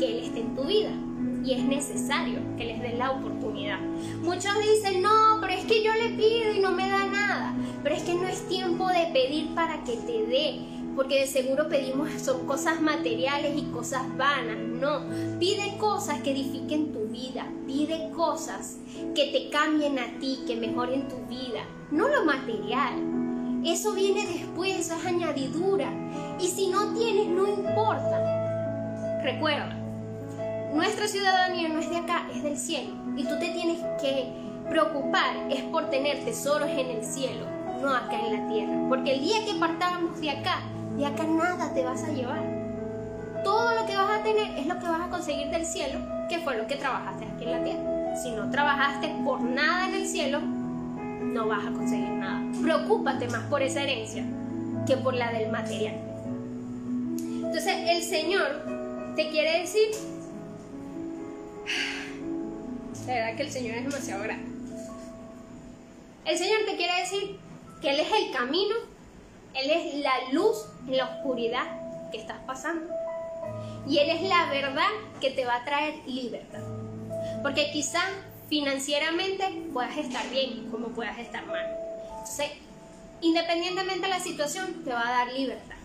[0.01, 0.91] que Él esté en tu vida.
[1.45, 3.79] Y es necesario que les den la oportunidad.
[4.23, 7.55] Muchos dicen, no, pero es que yo le pido y no me da nada.
[7.85, 10.61] Pero es que no es tiempo de pedir para que te dé
[10.95, 15.03] porque de seguro pedimos son cosas materiales y cosas vanas, no.
[15.39, 18.79] Pide cosas que edifiquen tu vida, pide cosas
[19.15, 22.95] que te cambien a ti, que mejoren tu vida, no lo material.
[23.65, 25.89] Eso viene después, eso es añadidura.
[26.41, 29.21] Y si no tienes, no importa.
[29.23, 29.77] Recuerda,
[30.75, 32.95] nuestra ciudadanía no es de acá, es del cielo.
[33.17, 37.47] Y tú te tienes que preocupar es por tener tesoros en el cielo,
[37.83, 38.89] no acá en la tierra.
[38.89, 40.63] Porque el día que partamos de acá,
[40.97, 42.43] de acá nada te vas a llevar.
[43.45, 46.39] Todo lo que vas a tener es lo que vas a conseguir del cielo, que
[46.41, 48.17] fue lo que trabajaste aquí en la tierra.
[48.17, 52.41] Si no trabajaste por nada en el cielo, no vas a conseguir nada.
[52.63, 54.25] Preocúpate más por esa herencia
[54.87, 55.95] que por la del material.
[57.19, 58.65] Entonces el Señor
[59.17, 59.89] te quiere decir,
[63.07, 64.51] la verdad que el Señor es demasiado grande.
[66.25, 67.39] El Señor te quiere decir
[67.81, 68.75] que Él es el camino,
[69.55, 72.93] Él es la luz en la oscuridad que estás pasando.
[73.89, 74.89] Y Él es la verdad
[75.21, 76.63] que te va a traer libertad.
[77.43, 78.05] Porque quizás
[78.49, 81.67] financieramente puedas estar bien como puedas estar mal.
[82.11, 82.51] Entonces,
[83.21, 85.77] independientemente de la situación, te va a dar libertad.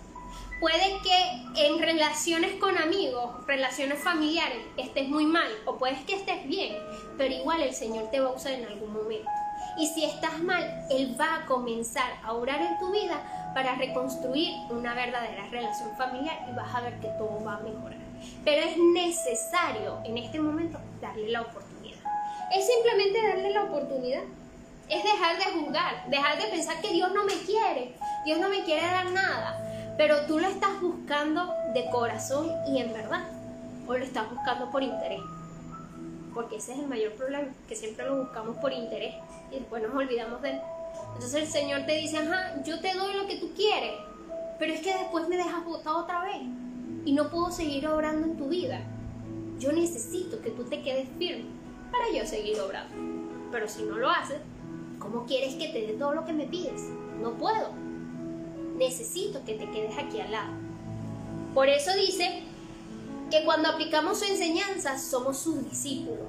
[0.60, 6.48] Puede que en relaciones con amigos, relaciones familiares, estés muy mal o puedes que estés
[6.48, 6.76] bien,
[7.16, 9.30] pero igual el Señor te va a usar en algún momento.
[9.78, 14.54] Y si estás mal, Él va a comenzar a orar en tu vida para reconstruir
[14.72, 18.00] una verdadera relación familiar y vas a ver que todo va a mejorar.
[18.44, 22.00] Pero es necesario en este momento darle la oportunidad.
[22.52, 24.24] Es simplemente darle la oportunidad.
[24.90, 27.94] Es dejar de juzgar, dejar de pensar que Dios no me quiere,
[28.26, 32.94] Dios no me quiere dar nada, pero tú lo estás buscando de corazón y en
[32.94, 33.26] verdad,
[33.86, 35.20] o lo estás buscando por interés.
[36.34, 39.14] Porque ese es el mayor problema, que siempre lo buscamos por interés
[39.52, 40.62] y después nos olvidamos de él.
[41.14, 43.94] Entonces el Señor te dice, ajá, yo te doy lo que tú quieres,
[44.60, 46.42] pero es que después me dejas botado otra vez
[47.06, 48.82] y no puedo seguir obrando en tu vida.
[49.60, 51.46] Yo necesito que tú te quedes firme
[51.92, 52.94] para yo seguir obrando.
[53.52, 54.40] Pero si no lo haces,
[55.00, 56.84] ¿cómo quieres que te dé todo lo que me pides?
[57.22, 57.72] No puedo.
[58.76, 60.54] Necesito que te quedes aquí al lado.
[61.54, 62.44] Por eso dice
[63.32, 66.27] que cuando aplicamos su enseñanza somos sus discípulos.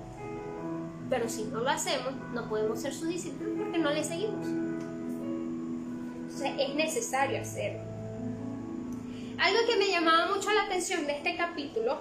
[1.11, 4.47] Pero si no lo hacemos, no podemos ser sus discípulos porque no le seguimos.
[6.29, 7.81] Entonces es necesario hacerlo.
[9.39, 11.99] Algo que me llamaba mucho la atención de este capítulo,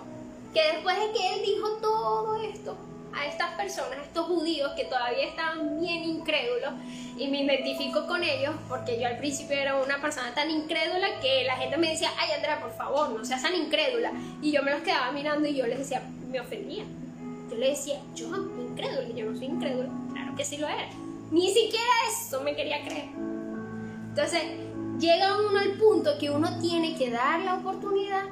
[0.54, 2.76] que después de que él dijo todo esto
[3.14, 6.74] a estas personas, a estos judíos que todavía estaban bien incrédulos,
[7.18, 11.44] y me identifico con ellos porque yo al principio era una persona tan incrédula que
[11.46, 14.12] la gente me decía, ay Andrea, por favor, no seas tan incrédula.
[14.42, 16.84] Y yo me los quedaba mirando y yo les decía, me ofendía.
[17.58, 18.28] Yo le decía, yo
[18.60, 19.90] incrédula, yo no soy incrédula.
[20.14, 20.88] Claro que sí lo era.
[21.32, 23.10] Ni siquiera eso me quería creer.
[24.10, 24.44] Entonces,
[25.00, 28.26] llega uno al punto que uno tiene que dar la oportunidad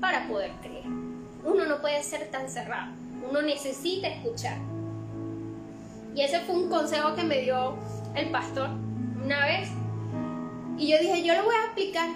[0.00, 0.86] para poder creer.
[0.86, 2.92] Uno no puede ser tan cerrado.
[3.28, 4.56] Uno necesita escuchar.
[6.14, 7.76] Y ese fue un consejo que me dio
[8.14, 8.70] el pastor
[9.22, 9.68] una vez.
[10.78, 12.08] Y yo dije, yo lo voy a aplicar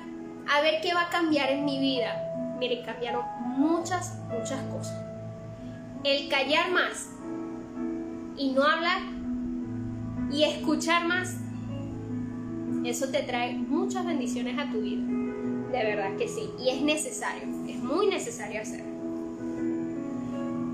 [0.51, 2.57] a ver qué va a cambiar en mi vida.
[2.59, 3.27] Mire, cambiaron
[3.59, 5.06] muchas, muchas cosas.
[6.05, 7.11] El callar más
[8.37, 9.01] y no hablar
[10.31, 11.37] y escuchar más,
[12.85, 15.03] eso te trae muchas bendiciones a tu vida.
[15.73, 16.51] De verdad que sí.
[16.59, 18.97] Y es necesario, es muy necesario hacerlo.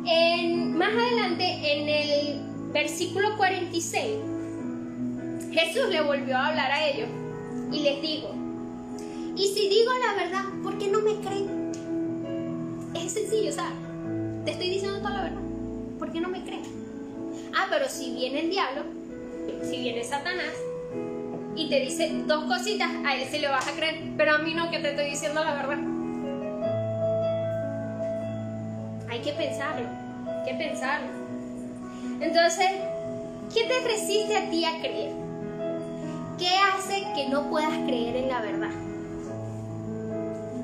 [0.04, 4.18] En, más adelante, en el versículo 46,
[5.52, 7.08] Jesús le volvió a hablar a ellos
[7.70, 8.34] y les dijo,
[9.36, 11.72] y si digo la verdad, ¿por qué no me creen?
[12.94, 13.72] Es sencillo, sea,
[14.44, 15.40] te estoy diciendo toda la verdad,
[15.98, 16.62] ¿por qué no me creen?
[17.54, 18.82] Ah, pero si viene el diablo,
[19.62, 20.54] si viene Satanás
[21.54, 24.54] y te dice dos cositas, a él sí le vas a creer, pero a mí
[24.54, 25.92] no que te estoy diciendo la verdad.
[29.22, 29.88] que pensarlo,
[30.26, 31.08] hay que pensarlo.
[32.20, 32.66] Entonces,
[33.54, 35.12] ¿qué te resiste a ti a creer?
[36.38, 38.70] ¿Qué hace que no puedas creer en la verdad?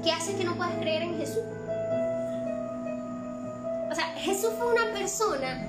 [0.03, 1.45] ¿Qué hace que no puedas creer en Jesús?
[4.29, 5.66] Jesús fue una persona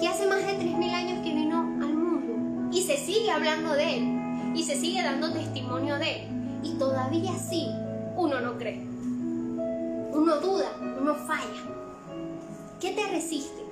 [0.00, 3.98] que hace más de 3.000 años que vino al mundo y se sigue hablando de
[3.98, 7.68] él y se sigue dando testimonio de él y todavía sí
[8.16, 8.80] uno no cree.
[8.80, 11.62] Uno duda, uno falla.
[12.80, 13.62] ¿Qué te resiste?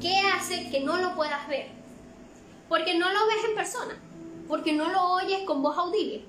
[0.00, 1.68] ¿Qué hace que no lo puedas ver?
[2.68, 3.94] Porque no lo ves en persona,
[4.48, 6.24] porque no lo oyes con voz audible.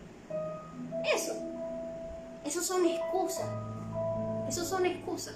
[1.16, 1.34] Eso.
[2.46, 3.50] Eso son excusas.
[4.48, 5.34] Eso son excusas.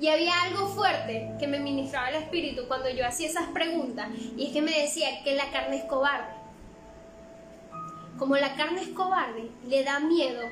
[0.00, 4.46] Y había algo fuerte que me ministraba el espíritu cuando yo hacía esas preguntas, y
[4.46, 6.34] es que me decía que la carne es cobarde.
[8.18, 10.42] Como la carne es cobarde, le da miedo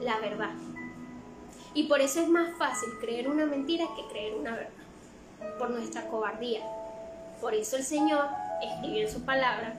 [0.00, 0.50] la verdad.
[1.74, 6.06] Y por eso es más fácil creer una mentira que creer una verdad, por nuestra
[6.08, 6.60] cobardía.
[7.40, 8.26] Por eso el Señor
[8.62, 9.74] escribió en su palabra,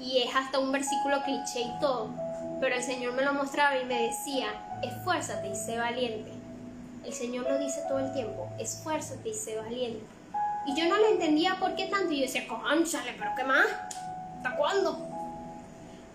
[0.00, 2.10] y es hasta un versículo cliché y todo,
[2.60, 4.48] pero el Señor me lo mostraba y me decía,
[4.82, 6.35] esfuérzate y sé valiente.
[7.06, 10.04] El Señor lo dice todo el tiempo, esfuérzate y sé valiente.
[10.66, 13.66] Y yo no le entendía por qué tanto, y yo decía, cónchale, pero ¿qué más?
[14.38, 15.06] ¿Hasta cuándo?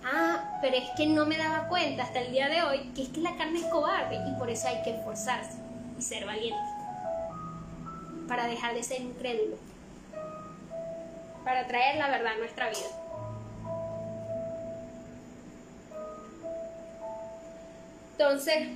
[0.04, 3.10] Ah, pero es que no me daba cuenta hasta el día de hoy que es
[3.10, 5.58] que la carne es cobarde y por eso hay que esforzarse
[5.98, 6.60] y ser valiente.
[8.28, 9.58] Para dejar de ser incrédulo.
[11.46, 12.90] Para traer la verdad a nuestra vida.
[18.18, 18.68] Entonces,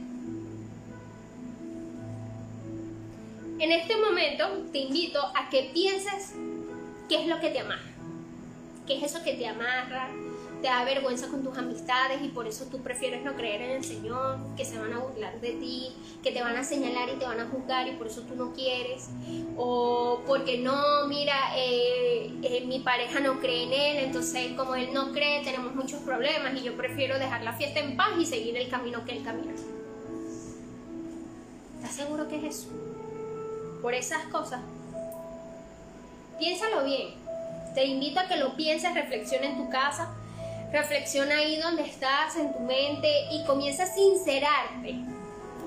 [3.60, 6.34] en este momento te invito a que pienses
[7.08, 7.92] qué es lo que te amarra.
[8.86, 10.10] ¿Qué es eso que te amarra?
[10.62, 13.84] Te da vergüenza con tus amistades y por eso tú prefieres no creer en el
[13.84, 15.92] Señor, que se van a burlar de ti,
[16.24, 18.54] que te van a señalar y te van a juzgar y por eso tú no
[18.54, 19.10] quieres.
[19.58, 24.90] O porque no, mira, eh, eh, mi pareja no cree en Él, entonces como Él
[24.94, 28.58] no cree tenemos muchos problemas y yo prefiero dejar la fiesta en paz y seguir
[28.58, 29.54] el camino que Él camina.
[31.78, 32.95] ¿Estás seguro que es eso?
[33.86, 34.62] Por esas cosas.
[36.40, 37.14] Piénsalo bien.
[37.76, 40.10] Te invito a que lo pienses, reflexiona en tu casa,
[40.72, 44.96] reflexiona ahí donde estás, en tu mente y comienza a sincerarte.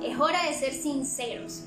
[0.02, 1.62] Es hora de ser sinceros.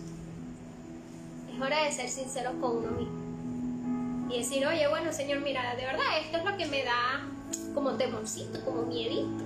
[1.55, 4.29] Es hora de ser sinceros con uno mismo.
[4.29, 7.29] Y decir, oye, bueno, Señor, mira, de verdad, esto es lo que me da
[7.73, 9.45] como temorcito, como miedito.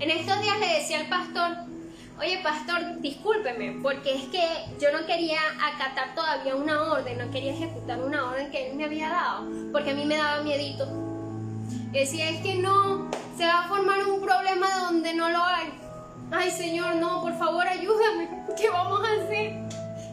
[0.00, 1.73] En estos días le decía al pastor,
[2.18, 4.46] oye pastor, discúlpeme, porque es que
[4.80, 8.84] yo no quería acatar todavía una orden, no quería ejecutar una orden que él me
[8.84, 10.86] había dado, porque a mí me daba miedito.
[11.92, 15.72] Decía, es que no, se va a formar un problema donde no lo hay.
[16.30, 19.52] Ay Señor, no, por favor ayúdame, ¿qué vamos a hacer?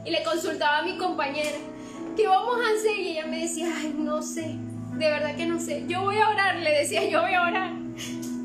[0.05, 1.57] Y le consultaba a mi compañera,
[2.15, 2.99] ¿qué vamos a hacer?
[2.99, 4.55] Y ella me decía, ay, no sé,
[4.93, 5.85] de verdad que no sé.
[5.87, 7.71] Yo voy a orar, le decía, yo voy a orar.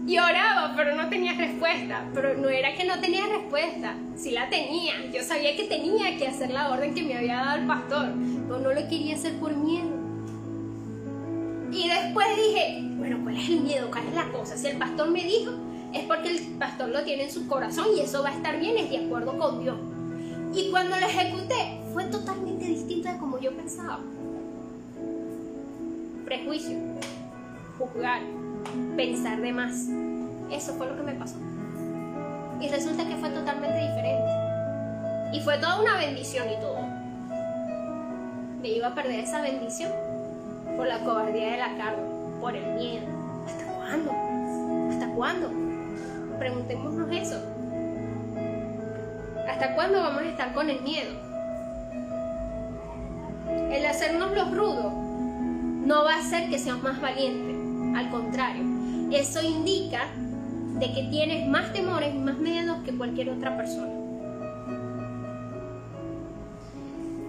[0.06, 2.08] Y oraba, pero no tenía respuesta.
[2.14, 4.94] Pero no era que no tenía respuesta, sí la tenía.
[5.12, 8.12] Yo sabía que tenía que hacer la orden que me había dado el pastor,
[8.46, 9.90] pero no lo quería hacer por miedo.
[11.72, 13.90] Y después dije, bueno, ¿cuál es el miedo?
[13.90, 14.56] ¿Cuál es la cosa?
[14.56, 15.52] Si el pastor me dijo,
[15.92, 18.76] es porque el pastor lo tiene en su corazón y eso va a estar bien,
[18.76, 19.76] es de acuerdo con Dios.
[20.54, 24.00] Y cuando lo ejecuté, fue totalmente distinto de como yo pensaba.
[26.24, 26.78] Prejuicio,
[27.78, 28.22] juzgar,
[28.96, 29.88] pensar de más.
[30.50, 31.36] Eso fue lo que me pasó.
[32.60, 34.30] Y resulta que fue totalmente diferente.
[35.32, 36.78] Y fue toda una bendición y todo.
[38.62, 39.92] Me iba a perder esa bendición
[40.76, 42.02] por la cobardía de la carne,
[42.40, 43.06] por el miedo.
[43.46, 44.12] ¿Hasta cuándo?
[44.90, 45.50] ¿Hasta cuándo?
[46.38, 47.42] Preguntémonos eso.
[49.48, 51.12] ¿Hasta cuándo vamos a estar con el miedo?
[53.70, 57.55] El hacernos los rudos no va a hacer que seamos más valientes.
[57.96, 58.62] Al contrario,
[59.10, 60.06] eso indica
[60.78, 63.94] de que tienes más temores y más miedos que cualquier otra persona.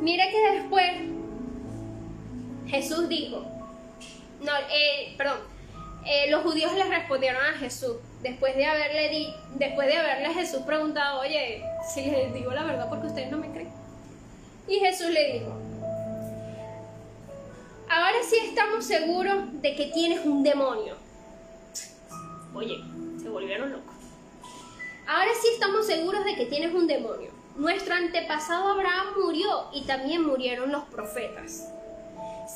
[0.01, 0.91] Mira que después
[2.68, 3.45] Jesús dijo,
[4.41, 5.38] no, eh, perdón,
[6.05, 10.63] eh, los judíos le respondieron a Jesús después de haberle di, después de haberle Jesús
[10.63, 11.63] preguntado, oye,
[11.93, 13.72] si les digo la verdad porque ustedes no me creen.
[14.68, 15.57] Y Jesús le dijo,
[17.98, 20.95] ahora sí estamos seguros de que tienes un demonio.
[22.54, 22.78] Oye,
[23.22, 23.95] se volvieron locos.
[25.08, 27.32] Ahora sí estamos seguros de que tienes un demonio.
[27.56, 31.70] Nuestro antepasado Abraham murió y también murieron los profetas.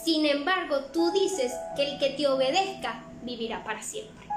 [0.04, 4.28] Sin embargo, tú dices que el que te obedezca vivirá para siempre.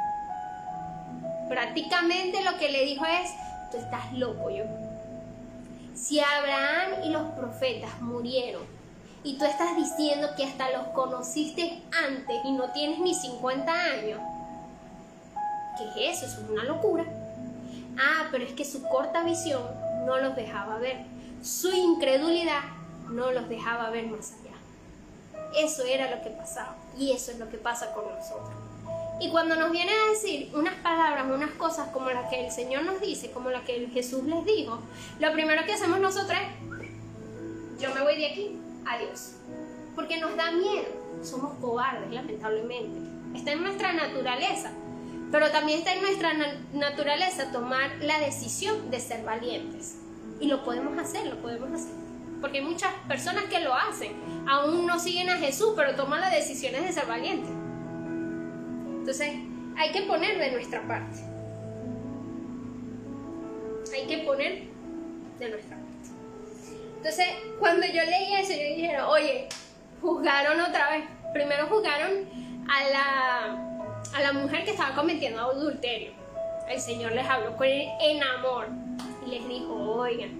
[1.49, 3.31] Prácticamente lo que le dijo es,
[3.71, 4.65] tú estás loco yo.
[5.95, 8.74] Si Abraham y los profetas murieron
[9.25, 14.21] y tú estás diciendo que hasta los conociste antes y no tienes ni 50 años,
[15.95, 16.43] ¿qué es eso?
[16.43, 17.05] Es una locura.
[17.99, 19.63] Ah, pero es que su corta visión
[20.05, 20.99] no los dejaba ver.
[21.43, 22.61] Su incredulidad
[23.09, 24.55] no los dejaba ver más allá.
[25.57, 28.51] Eso era lo que pasaba y eso es lo que pasa con nosotros.
[29.21, 32.83] Y cuando nos viene a decir unas palabras, unas cosas como las que el Señor
[32.83, 34.81] nos dice, como las que Jesús les dijo,
[35.19, 39.37] lo primero que hacemos nosotros es, yo me voy de aquí, adiós.
[39.95, 40.87] Porque nos da miedo,
[41.23, 42.99] somos cobardes, lamentablemente.
[43.37, 44.71] Está en nuestra naturaleza,
[45.31, 49.99] pero también está en nuestra na- naturaleza tomar la decisión de ser valientes.
[50.41, 51.93] Y lo podemos hacer, lo podemos hacer.
[52.41, 54.13] Porque hay muchas personas que lo hacen,
[54.49, 57.51] aún no siguen a Jesús, pero toman las decisiones de ser valientes.
[58.99, 59.33] Entonces,
[59.77, 61.21] hay que poner de nuestra parte.
[63.95, 64.65] Hay que poner
[65.39, 65.84] de nuestra parte.
[67.05, 67.27] Entonces,
[67.61, 69.47] cuando yo leí eso, yo dije, oye,
[70.01, 71.05] juzgaron otra vez.
[71.35, 72.11] Primero juzgaron
[72.67, 76.13] a la, a la mujer que estaba cometiendo adulterio.
[76.67, 78.69] El Señor les habló con él en amor
[79.27, 80.31] y les dijo, oigan,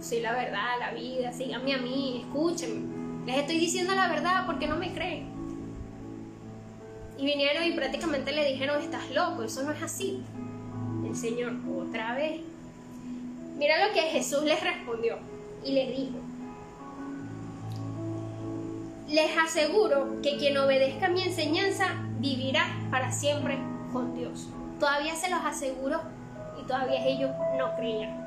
[0.00, 3.26] soy la verdad, la vida, síganme a mí, escúchenme.
[3.26, 5.32] Les estoy diciendo la verdad porque no me creen.
[7.18, 10.22] Y vinieron y prácticamente le dijeron, estás loco, eso no es así.
[11.04, 12.40] El Señor otra vez.
[13.56, 15.31] Mira lo que Jesús les respondió
[15.64, 16.18] y les dijo.
[19.08, 21.88] Les aseguro que quien obedezca mi enseñanza
[22.18, 23.58] vivirá para siempre
[23.92, 24.48] con Dios.
[24.80, 26.00] Todavía se los aseguro
[26.60, 28.22] y todavía ellos no creían.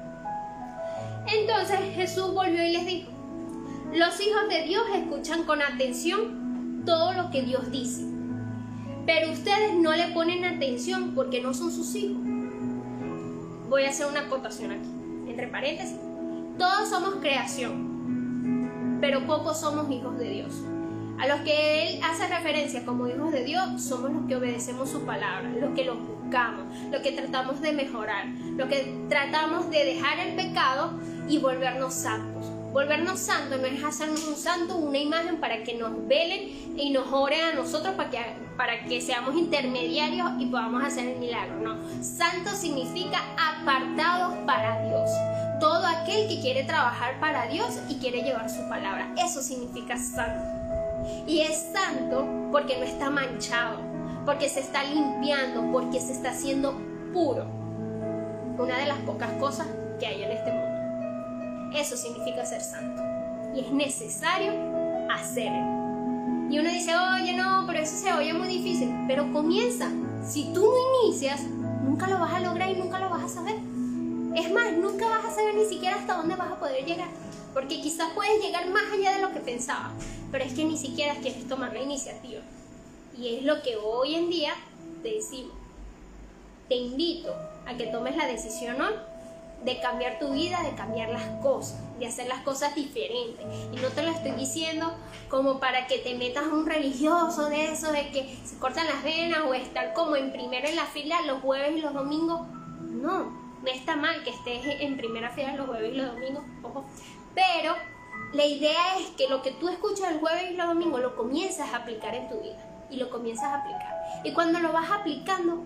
[1.28, 3.10] Entonces Jesús volvió y les dijo,
[3.94, 8.06] los hijos de Dios escuchan con atención todo lo que Dios dice,
[9.06, 12.18] pero ustedes no le ponen atención porque no son sus hijos.
[13.70, 14.88] Voy a hacer una acotación aquí,
[15.28, 15.98] entre paréntesis.
[16.58, 20.54] Todos somos creación, pero pocos somos hijos de Dios.
[21.20, 25.06] A los que Él hace referencia como hijos de Dios somos los que obedecemos su
[25.06, 30.20] palabra, los que los buscamos, los que tratamos de mejorar, los que tratamos de dejar
[30.20, 30.94] el pecado
[31.28, 32.46] y volvernos santos.
[32.72, 37.08] Volvernos santos no es hacernos un santo, una imagen para que nos velen y nos
[37.12, 38.20] oren a nosotros para que,
[38.58, 41.60] para que seamos intermediarios y podamos hacer el milagro.
[41.62, 45.10] No, santo significa apartados para Dios.
[45.60, 49.14] Todo aquel que quiere trabajar para Dios y quiere llevar su palabra.
[49.18, 50.44] Eso significa santo.
[51.28, 53.80] Y es santo porque no está manchado,
[54.26, 56.76] porque se está limpiando, porque se está haciendo
[57.14, 57.46] puro.
[58.58, 59.68] Una de las pocas cosas
[60.00, 61.72] que hay en este mundo.
[61.78, 63.02] Eso significa ser santo.
[63.56, 64.54] Y es necesario
[65.14, 65.76] hacerlo.
[66.50, 68.94] Y uno dice, oye, no, pero eso se oye muy difícil.
[69.08, 69.90] Pero comienza.
[70.24, 71.42] Si tú no inicias,
[71.84, 73.56] nunca lo vas a lograr y nunca lo vas a saber.
[74.36, 77.08] Es más, nunca vas a saber ni siquiera hasta dónde vas a poder llegar.
[77.54, 79.94] Porque quizás puedes llegar más allá de lo que pensabas.
[80.32, 82.42] Pero es que ni siquiera quieres tomar la iniciativa.
[83.18, 84.54] Y es lo que hoy en día
[85.02, 85.56] te decimos.
[86.68, 87.34] Te invito
[87.66, 88.94] a que tomes la decisión hoy
[89.64, 93.46] de cambiar tu vida, de cambiar las cosas, de hacer las cosas diferentes.
[93.72, 94.94] Y no te lo estoy diciendo
[95.30, 99.04] como para que te metas a un religioso de eso, de que se cortan las
[99.04, 102.42] venas o estar como en primero en la fila los jueves y los domingos.
[102.82, 106.86] No, no está mal que estés en primera fila los jueves y los domingos, ojo.
[107.34, 107.76] Pero
[108.34, 111.74] la idea es que lo que tú escuchas el jueves y los domingos lo comienzas
[111.74, 112.64] a aplicar en tu vida.
[112.90, 114.22] Y lo comienzas a aplicar.
[114.24, 115.64] Y cuando lo vas aplicando,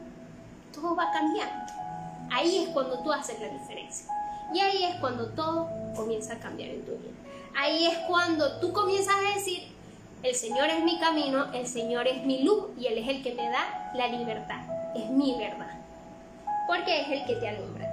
[0.74, 1.74] todo va cambiando.
[2.32, 4.08] Ahí es cuando tú haces la diferencia.
[4.54, 7.12] Y ahí es cuando todo comienza a cambiar en tu vida.
[7.56, 9.64] Ahí es cuando tú comienzas a decir,
[10.24, 13.34] el Señor es mi camino, el Señor es mi luz y Él es el que
[13.34, 14.62] me da la libertad.
[14.95, 15.80] Es mi verdad.
[16.68, 17.89] Porque es el que te alumbra.